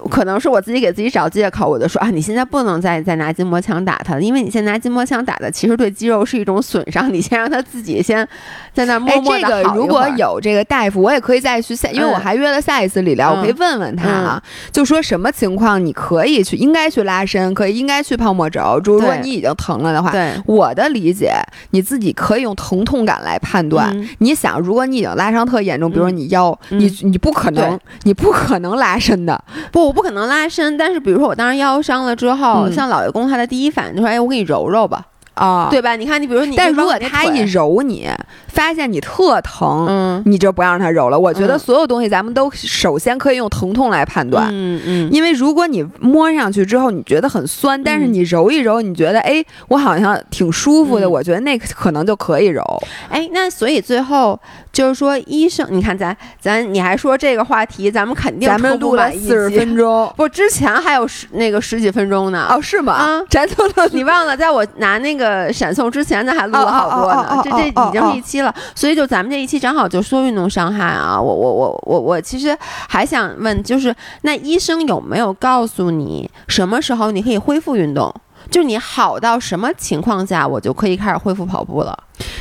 [0.09, 7.11] 可能是我自己给自己找借口，我就说啊，你现在不能再再拿筋膜枪打他了，因为你现在拿筋膜枪打的，其实对肌肉是一种损伤。
[7.13, 8.27] 你先让他自己先
[8.73, 18.79] 在那默默的哎这个如果有这个大夫，我也可以再去下，因为我还约了下一次理疗，我可以问问他啊，就说什么情况你可以去，应该去拉伸，可以应该去泡沫轴。
[18.83, 20.11] 如果你已经疼了的话，
[20.45, 21.31] 我的理解，
[21.71, 23.95] 你自己可以用疼痛感来判断。
[24.19, 29.41] 你想，如果你已经拉伤特严重，比如说你腰，你你不可能，你不可能拉伸的，
[29.71, 30.77] 不，我不可能拉伸。
[30.77, 35.05] 但是，比如说我当时腰伤了之后，像老爷公他的第一反应就说：“哎，我给你揉揉吧。”
[35.35, 35.95] 啊，对吧？
[35.95, 38.09] 你看，你比如你，但如果他一揉你，
[38.47, 41.19] 发现你特疼，嗯，你就不让他揉了。
[41.19, 52.63] 我觉得所有东西咱们都首先可以用疼痛来判断，嗯嗯，因为如果你摸上去之后你觉得很酸，但是你揉一揉，你觉得哎，我好像挺舒服的，我觉得那可能就可以揉。
[53.09, 54.39] 哎，那所以最后
[54.71, 62.47] 就是说，医生，你看咱咱你还说这个话题，咱们肯定咱们录了四十分钟，不，之前还有十那个十几分钟呢。
[62.49, 62.93] 哦，是吗？
[62.93, 65.24] 啊，咱都你忘了，在我拿那个。
[65.25, 71.19] 呃，闪送之前呢还录了好多呢，这这已经是一期了，所以就咱们这一期正好就说运动伤害啊。
[71.19, 72.55] 我我我我我其实
[72.87, 78.13] 还想问，就是那医生有没有告诉你什么时候你可以恢复运动？
[78.51, 81.97] 就你好到什么情况下，我就可以开始恢复跑步了？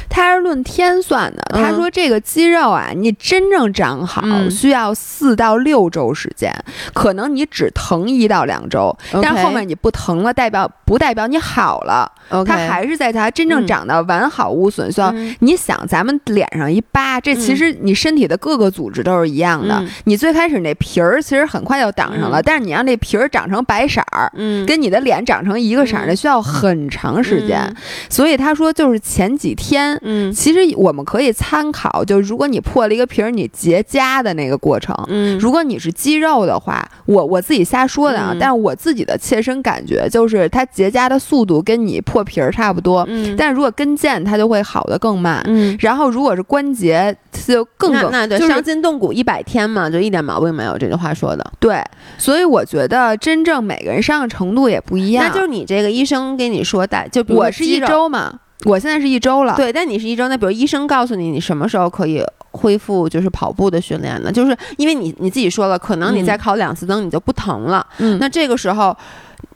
[0.08, 1.42] 他是论天算的。
[1.52, 6.52] 他说这个肌肉啊，你真正长好需要四到六周时间，
[6.92, 12.10] 可能你只疼一到两周，但后面你不疼了，代表不代表你好了？
[12.46, 14.90] 它还是在它真正长到完好无损。
[14.90, 19.84] 需要你想，咱们脸上一疤，这其实你身体的各个组织都是一样的。
[20.04, 24.32] 你最开始那皮儿其实很快就挡上了，但是你让那皮儿长成白色儿，
[24.66, 27.74] 跟你的脸长成一个色儿，那需要很长时间。
[28.08, 34.94] 所以他说，就是前几天，嗯，其实我们可以参考，就如果你破了一个皮儿，你结痂的那个过程。
[35.08, 43.04] 嗯，如果你是肌肉的话，我我自己瞎说的啊，但是我自己的切身感觉就是，它结痂的速度跟你破皮儿差不多。
[43.08, 45.42] 嗯，但是如果跟腱，它就会好的更慢。
[45.46, 47.14] 嗯，然后如果是关节，
[47.46, 50.76] 就更更那对伤筋动骨一百天嘛，就一点毛病没有。
[50.78, 51.82] 这句话说的对，
[52.18, 55.26] 所以我觉得真正每个人伤的程度也不一样。
[55.26, 58.40] 那就是你这个医生跟你说的，就我是一周嘛。
[58.64, 64.32] 我现在是一周了，对，但你是一周，那比如医生告诉你，你什么时候可以恢复就是跑步的训练呢？
[64.32, 68.96] 就是因为你你自己说了，可能你再考两次灯你就不疼了，嗯，那这个时候。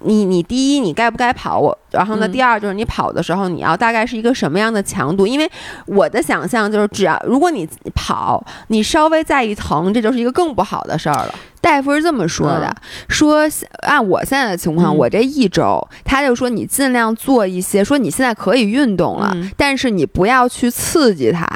[0.00, 5.26] 你你第一你该不该跑我，然后呢第二就是你跑的时候你要大概是一个什么样的强度？
[5.26, 5.50] 因为
[5.86, 11.34] 我的想象就是只要如果你跑你稍微再一疼，这就是一个更不好的事儿了。
[11.60, 12.74] 大夫是这么说的，
[13.08, 13.42] 说
[13.80, 21.46] 按我现在的情况，我这一周他就说你尽量做一些，说你现在可以运动了，但是你不要去刺激它。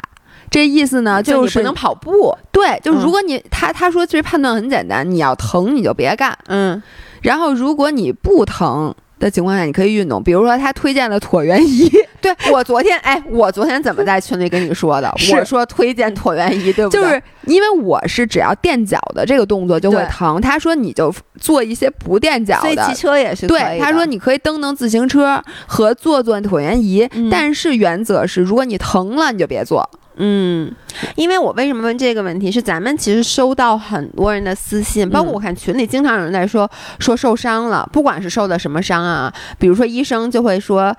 [0.53, 2.33] 这意思呢就是不能跑步。
[2.51, 6.37] 对，就是如果你他他说其实判断很简单，你要疼你就别干。
[6.47, 6.81] 嗯。
[7.23, 10.21] 然后，如果你不疼的情况下，你可以运动。
[10.21, 11.89] 比如说，他推荐了椭圆仪。
[12.19, 15.09] 对我昨天，哎，我昨天怎么在群里跟你说的？
[15.31, 17.01] 我说推荐椭圆仪，对不对？
[17.01, 20.41] 就是因为我是只要垫脚的这个动作就会疼。
[20.41, 22.61] 他说你就做一些不垫脚的。
[22.61, 29.89] 所以骑车也是对，他说你可以蹬蹬自行车和坐坐椭圆仪，但是原则是，如果你疼了，你就别做。
[30.15, 30.71] 嗯，
[31.15, 32.51] 因为我为什么问这个问题？
[32.51, 40.95] 是咱们其实收到很多人的私信，包括我看群里经常有人在说说受伤了，不管是受的什么伤啊，比如说医生就会说，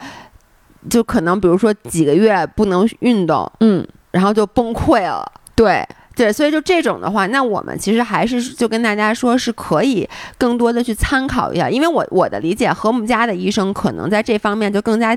[0.90, 5.24] 就可能比如说几个月不能运动，嗯，然后就崩溃了。
[5.54, 5.86] 对，
[6.16, 15.16] 对，所以就这种的话，那我们其实还是就跟大家说是可以更多的去参考一下，因为我我的理解，和睦家的医生可能在这方面就更加。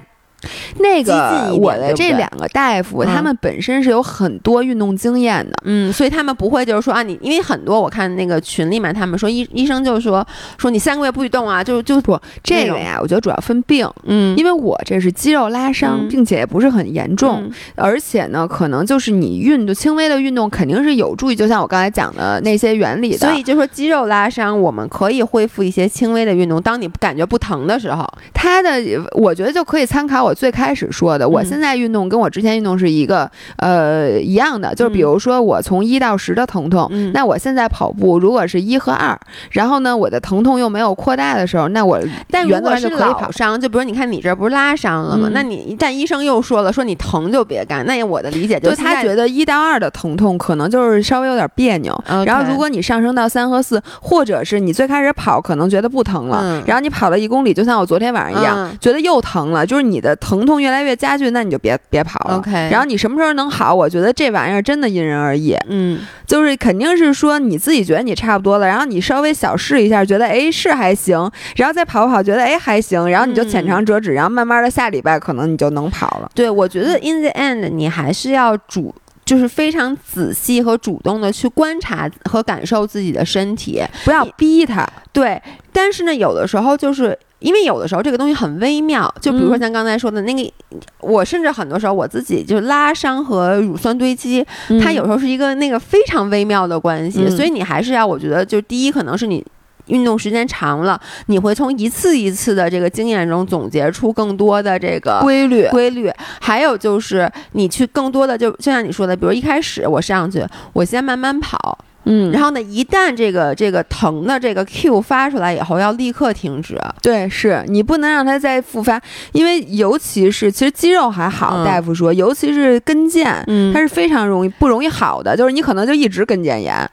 [0.79, 10.25] 那个我的这两个大夫，他们本身是有很多运动经验的，嗯，所以他们不会就是说啊，你因为很多我看那个群里面，他们说医医生就是说
[10.57, 28.69] 说你三个月不许动啊，就就不这个呀，我觉得主要分病，嗯，因为我这是肌肉拉伤，并且也不是很严重，而且呢，可能就是你运动轻微的运动肯定是有助于，就像我刚才讲的那些原理的，所以就说肌肉拉伤，我们可以恢复一些轻微的运动，当你感觉不疼的时候，它的
[29.13, 30.23] 我觉得就可以参考。
[30.23, 39.19] 我最开始说的，我现在运动跟我之前运动是一个呃一样的，就是比如说我从一到十的疼痛，那我现在跑步如果是一和二，
[39.49, 43.31] 然后呢我的疼痛又没有扩大的时候，那我但原则上就可以跑。
[43.31, 43.59] 伤。
[43.59, 45.29] 就比如你看你这不是拉伤了吗？
[45.33, 60.97] 那你一旦医生又说了说你疼就别干，那我的理解就是他觉得一到二的疼痛可能就是稍微有点别扭，然后如果你上升到三和四，或者是你最开始跑可能觉得不疼了，然后你跑了一公里，就像我昨天晚上一样，觉得又疼了，就是你的疼痛越来越。
[60.97, 62.37] 加剧，那你就别别跑了。
[62.37, 63.73] OK，然后你什么时候能好？
[63.73, 65.55] 我觉得这玩意儿真的因人而异。
[65.69, 76.31] 嗯，就是肯定是说你自己觉得你差不多了，然后你稍微小试一下，觉得哎是还行，然后再跑跑，觉得哎还行，然后你就浅尝辄止，然后慢慢的下礼拜可能你就能跑了。
[76.33, 84.87] 对，我觉得 in the end 你还是要主，就是非常仔细和主动的去观察和感受自己的身体，不要逼他。
[85.11, 85.39] 对，
[85.71, 87.15] 但是呢，有的时候就是。
[87.39, 90.51] 因为有的时候这个东西很微妙，就比如说像刚才说的那个，
[90.99, 94.45] 我甚至很多时候我自己就拉伤和乳酸堆积，
[94.81, 99.45] 它有时候是一个那个非常微妙的关系，所以你还是要，我觉得就第一可能是你
[99.85, 105.67] 运动时间长了，你会从一次一次的这个经验中总结出更多的这个规律。
[105.69, 106.11] 规律，
[106.41, 111.77] 还有就是你去更多的就就像你说的，比如一开始我上去，我先慢慢跑。
[112.09, 116.79] 嗯，然后呢，一旦这个这个疼的这个 Q 发出来以后，要立刻停止。
[117.01, 119.01] 对，是你不能让它再复发，
[119.33, 123.43] 因为尤其是其实肌肉还好，大夫说，尤其是跟腱，
[123.73, 126.89] 它是非常容易不容易好的，就是你可能就一直跟腱炎，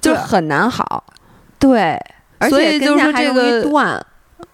[0.00, 1.04] 就很难好。
[1.58, 2.00] 对，
[2.38, 4.05] 而且跟腱还容易断。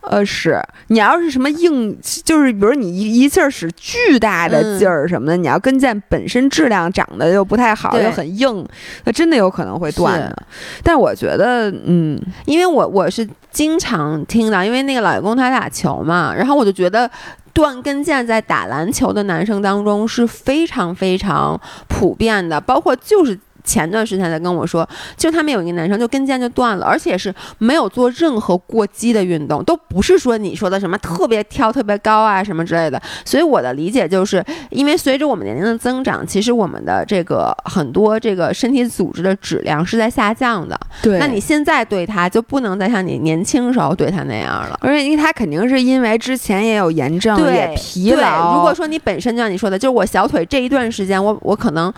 [0.03, 8.67] 呃，是你要是什么硬，就是比如你一一气儿使巨大的劲儿什么的，你要跟腱本身质量长得又不太好，又很硬，
[9.05, 10.37] 那真的有可能会断的。
[10.83, 17.09] 但我觉得，嗯，因为我我是经常听到，因为那个老公他打球嘛，然后我就觉得
[17.53, 21.59] 断跟腱在打篮球的男生当中是非常非常
[21.89, 23.39] 普遍的，包括就是。
[23.65, 33.01] 前段时间才跟我说，就他们有一个男生就跟腱就断了，而且是没有做任何过激的运动，都不是说你说的什么特别跳特别高啊什么之类的。
[33.25, 40.79] 所以我的理解就是，因为随着我们年龄的增长，其实我们的这个很多这个身体组织的质量是在下降的。
[41.03, 48.57] 对，那你现在对他就不能再像你年轻时候对他那样了，而且因为他肯定是因为之前也有炎症，也疲劳。
[48.57, 51.93] 如果说你本身就像你说的，就是我小腿这一段时间，我我可能。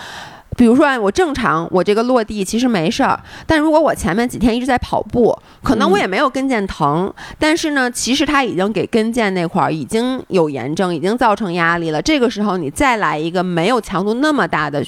[0.57, 3.19] 比如说，我正常，我这个落地其实没事儿。
[3.47, 12.01] 但如果我前面几天一直在跑步，可能我也没有跟腱疼，但是呢，其实它已经给跟腱那块儿已经有炎症，已经造成压力了。
[12.01, 14.85] 这个时候你再来一个没有强度那么大的。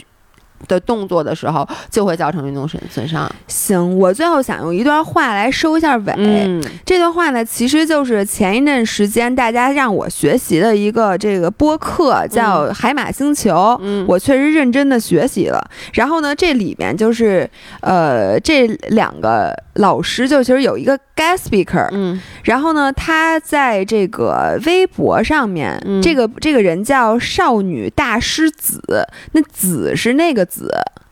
[0.66, 3.30] 的动作的时候就会造成运动损损伤。
[3.46, 6.12] 行，我最后想用一段话来收一下尾。
[6.16, 13.52] 嗯，这段话呢，其实就是前一阵时间大家让我学习的一个这个播客，叫《海马星球》。
[13.80, 15.64] 嗯，我确实认真的学习了。
[15.92, 17.48] 然后呢，这里面就是
[17.80, 21.88] 呃，这两个老师就其实有一个 guest speaker。
[21.92, 30.44] 嗯，然后呢，他在这个微博上面，这个这个人叫少女大师子，那子是那个。
[30.46, 30.55] 子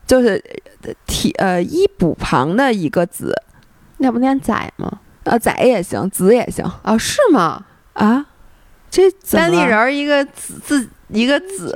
[0.07, 0.43] 就是
[1.07, 3.35] 体呃一补旁的一个子，
[3.99, 5.01] 那不念仔吗？
[5.25, 6.97] 啊，仔也行，子也行啊？
[6.99, 7.65] 是吗？
[7.95, 8.27] 啊，
[8.91, 11.75] 这单立人一个子字一个子，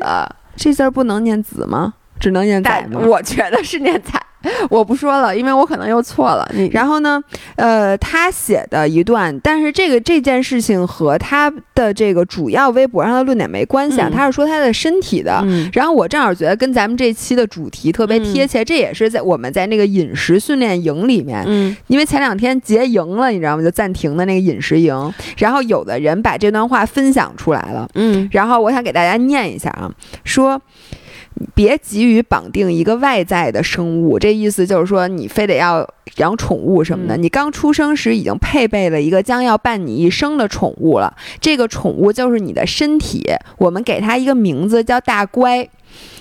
[0.57, 1.95] 这字不能念子吗？
[2.21, 3.01] 只能念仔吗？
[3.01, 4.13] 我觉得是念仔。
[4.71, 6.49] 我不说了，因为我可能又错了。
[6.55, 7.23] 你然后呢？
[7.57, 14.09] 呃，他写的一段，但是这个这件事情和他的这个主要微博上的论点没关系啊。
[14.13, 15.45] 他是说他的身体的。
[15.73, 23.63] 然后我正好觉得跟咱们这期的主题特别贴切，这也是在我们在那个饮食训练营里面，嗯，因为前两天结营了，你知道吗？
[23.63, 25.15] 就暂停的那个饮食营。
[25.37, 29.91] 然后有的人把这段话分享出来了，嗯，然后我想给大家念一下啊，
[30.25, 30.61] 说。
[31.55, 37.17] 别急于绑定一个外在的生物，这意思就是说，你非得要养宠物什么的。
[37.17, 43.25] 你刚出生时已经配备了一个将要伴你一生的宠物了，这个宠物就是你的身体。
[43.59, 45.69] 我们给它一个名字叫大乖。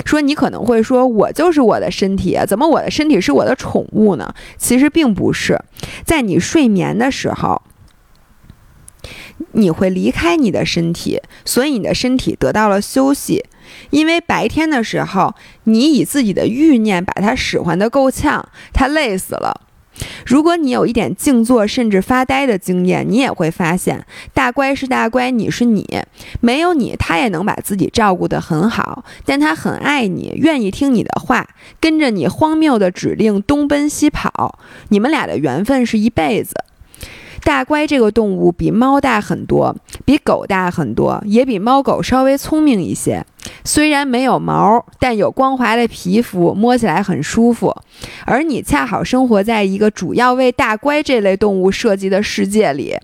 [0.05, 4.33] 说你可能会说，我就是我的身体，怎么我的身体是我的宠物呢？
[4.57, 5.59] 其实并不是，
[6.05, 7.61] 在你睡眠的时候，
[9.51, 13.43] 你会离开你的身体，所以你的身体得到了休息。
[13.89, 19.61] 因为白天的时候，你以自己的欲念把它使唤得够呛，它累死了。
[20.27, 26.03] 如果你有一点静坐甚至发呆的经验，你也会发现，大乖是大乖，你是你，
[26.39, 29.03] 没有你，他也能把自己照顾得很好。
[29.25, 31.47] 但他很爱你，愿意听你的话，
[31.79, 34.59] 跟着你荒谬的指令东奔西跑。
[34.89, 36.53] 你们俩的缘分是一辈子。
[37.43, 39.75] 大乖这个动物比猫大很多，
[40.05, 43.25] 比狗大很多，也比猫狗稍微聪明一些。
[43.63, 47.75] 虽然没有毛，但有光滑的皮肤，摸起来很舒服。
[48.25, 52.97] 而你恰好生活在一个主要为大乖这类动物设计的世界里。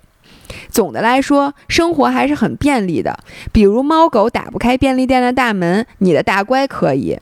[0.69, 3.17] 总的来说，生活还是很便利的。
[3.51, 7.17] 比如猫狗打不开便利店的大门，你的大乖可以。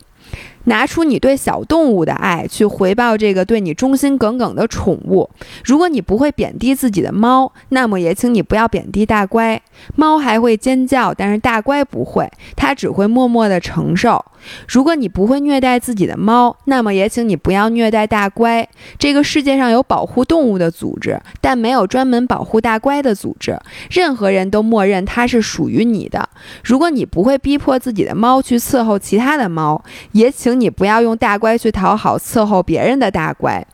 [0.64, 5.28] 拿出你对小动物的爱去回报这个对你忠心耿耿的宠物。
[5.64, 9.60] 如果你不会贬低自己的猫，那么也请你不要贬低大乖。
[9.96, 14.24] 猫还会尖叫，但是大乖不会，它只会默默地承受。
[14.66, 18.68] 如果你不会虐待自己的猫，那么也请你不要虐待大乖。
[18.98, 23.56] 这个世界上有保护动物的组织，但没有专门保护大乖的组织。
[23.90, 26.28] 任何人都默认它是属于你的。
[26.64, 33.66] 如果你不会逼迫自己的猫去伺候其他的猫，也请你不要用大乖去讨好伺候别人的大乖。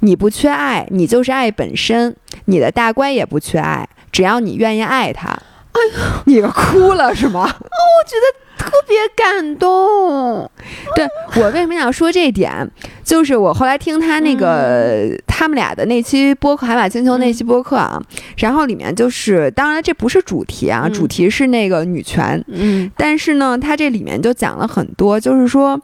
[0.00, 2.14] 你不缺爱，你就是爱本身。
[2.46, 5.28] 你的大乖也不缺爱，只要你愿意爱他。
[5.28, 7.42] 哎呦，你哭了是吗？
[7.42, 8.43] 哦，我觉得。
[8.56, 10.48] 特别感动，
[10.94, 12.70] 对我为什么想说这点，
[13.02, 18.00] 就是我后来听他那个他们俩的那期播客《海马星球》那期播客啊，
[18.38, 25.78] 然后里面就是，当然这不是主题啊，主题是那个女权，嗯，但是呢，他这里面就讲了很多，就是说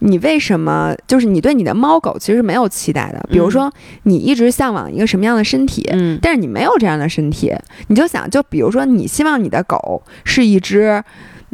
[0.00, 3.72] 你为什么，就是你对你的猫狗其实没有期待的，比如说
[4.04, 7.52] 你一直向往一个什么样的身体，嗯，但是你没有这样的身体，
[7.88, 11.02] 你就想，就比如说你希望你的狗是一只。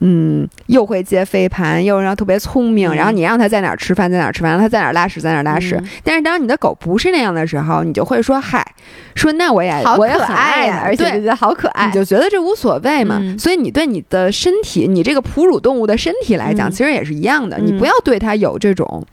[0.01, 5.80] 嗯，又会接飞盘，又然后特别聪明，然后你让它在哪儿吃饭，在哪儿吃饭，让它在哪儿拉屎，在哪儿拉屎。
[6.03, 8.66] 但是当你的狗不是那样的时候，你就会说嗨，
[9.14, 13.20] 说那我也我也很爱呀，而且觉得好可爱，你就觉得这无所谓嘛。
[13.38, 19.07] 所以你对你的身体，你这个哺乳动物的身体来讲，其实也是一样的，你不要对它有这种。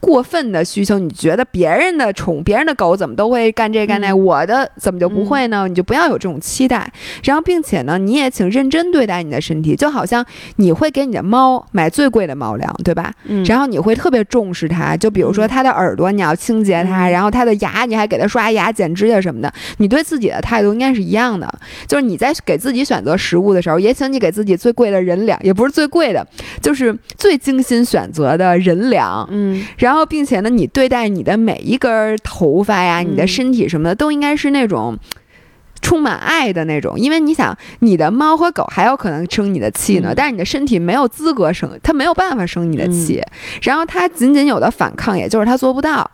[0.00, 5.68] 过分的需求，你觉得别人的宠、别人的狗怎么都会干这干那，我的怎么就不会呢？
[5.68, 6.90] 你就不要有这种期待。
[7.22, 10.24] 然后，并且呢，你也请认真对待你的身体，就好像
[10.56, 13.12] 你会给你的猫买最贵的猫粮，对吧？
[13.24, 13.44] 嗯。
[13.44, 19.52] 然后你会特别重视它，就比如说它的耳朵，你要清洁它；然后它的牙，你还给它刷牙、剪指甲什么的。
[19.78, 21.46] 你对自己的态度应该是一样的，
[21.86, 26.26] 就是你在给自己选择食物的时候，也请你给自己最贵的人粮，也不是最贵的，
[26.62, 29.28] 就是最精心选择的人粮。
[29.30, 29.62] 嗯。
[29.78, 34.96] 然然后，并且呢，你对待你的每一根头发呀，你的身体什么的，都应该是那种
[35.82, 36.96] 充满爱的那种。
[36.96, 43.20] 因为你想，你的猫和狗还有可能生你的气呢，但是你的身体没有资格生，它没有办法生你的气。
[43.62, 46.08] 然后它仅仅有的反抗，也就是它做不到。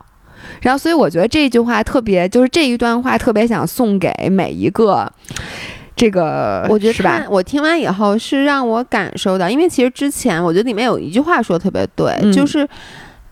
[0.62, 5.12] 然后，所以我觉得这句话特别，就是这一段话特别想送给每一个。
[5.95, 7.27] 这个我觉得是吧？
[7.29, 12.66] 我听完以后是让我感受到，因为其实之前我觉得里面有一句话说的特别对，就是。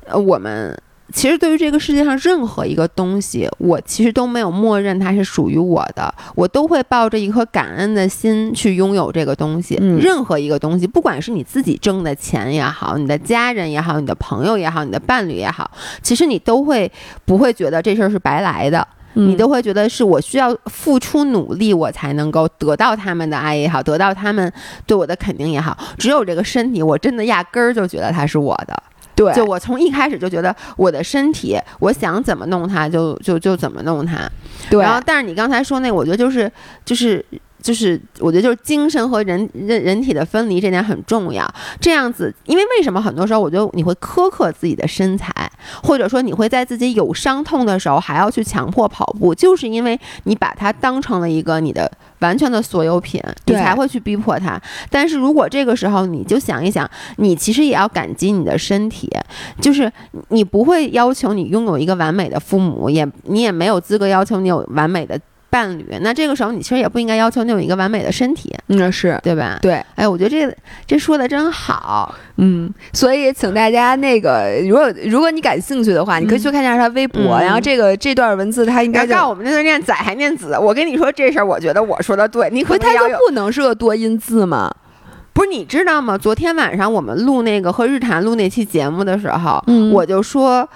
[0.06, 0.76] 呃，我们
[1.12, 9.76] 其实对于这个世界上任何一个东西，我其实都没有默认它是属于我的，我都会抱着一颗感恩的心去拥有这个东西。
[10.00, 15.70] 任何一个东西，不管是你自己挣的钱也好，你的家人也好，你的朋友也好，你的伴侣也好，
[16.02, 16.90] 其实你都会
[17.24, 24.50] 不会觉得这事儿是白来的，你都会觉得是我需要付出努力，我才能够得到他们的爱也好，得到他们
[24.86, 25.76] 对我的肯定也好。
[25.98, 28.82] 只有这个身体，我真的压根儿就觉得它是我的。
[29.14, 34.28] 对，就我从一开始就觉得我的身体，我想怎么弄它就就就怎么弄它。
[34.70, 36.50] 对，然后但是你刚才说那，我觉得就是
[36.84, 37.24] 就是。
[37.64, 41.50] 就是，我觉得就是精神和人人人体的分离这点很重要。
[41.80, 45.32] 这样子，因为为什么很多时候我觉得你会苛刻自己的身材，
[45.82, 54.60] 或者说你会在自己有伤痛的时候还要去强迫跑步，就是因为你把它当成了一个你的完全的所有品，你才会去逼迫它。
[54.90, 56.86] 但是如果这个时候你就想一想，
[57.16, 59.10] 你其实也要感激你的身体，
[59.62, 59.90] 就是
[60.28, 65.18] 你不会要求你拥有一个完美的父母，也你也没有资格要求你有完美的。
[65.54, 69.56] 伴侣，那这个时候你其实也不应该要求你有一个完美的身体，嗯，是对吧？
[69.62, 70.52] 对，哎，我觉得这
[70.84, 82.98] 这说的真好，嗯，所以请大家那个，如果如果你感兴趣的话，你可以去看一下他微博，然后这个这段文字他应该告诉我们那是念仔还念子，我跟你说这事儿，我觉得我说的对，你回他就
[83.28, 84.74] 不能是个多音字吗？
[85.32, 86.18] 不是你知道吗？
[86.18, 90.68] 昨天晚上我们录那个和日坛录那期节目的时候，嗯我就说。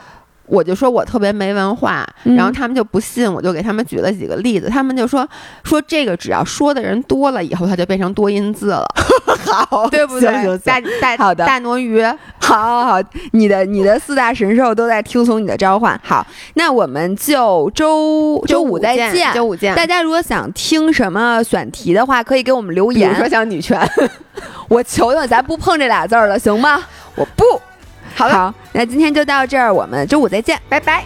[0.48, 5.26] 我就说我特别没文化，嗯然后他们就不信，我就给他们举了几个例子，他们就说
[5.62, 8.84] 说这个只要说的人多了以后，它就变成多音字了，
[9.46, 10.32] 好， 对不对？
[10.32, 12.02] 行行行大大好的大挪鱼，
[12.40, 13.00] 好好好，
[13.32, 15.98] 你的你的四大神兽都在听从你的召唤。
[16.02, 19.32] 好，那我们就周周五再见。
[19.32, 19.74] 周五见。
[19.74, 23.28] 大家如果想听什么选题的话，可以给我们留比如说。
[23.28, 23.78] 像女权，
[24.70, 26.82] 我求求，咱不碰这俩字儿了，行吗？
[27.14, 27.44] 我不。
[28.26, 30.60] 好那今天就到这儿我们周五再见。
[30.68, 31.04] 拜拜。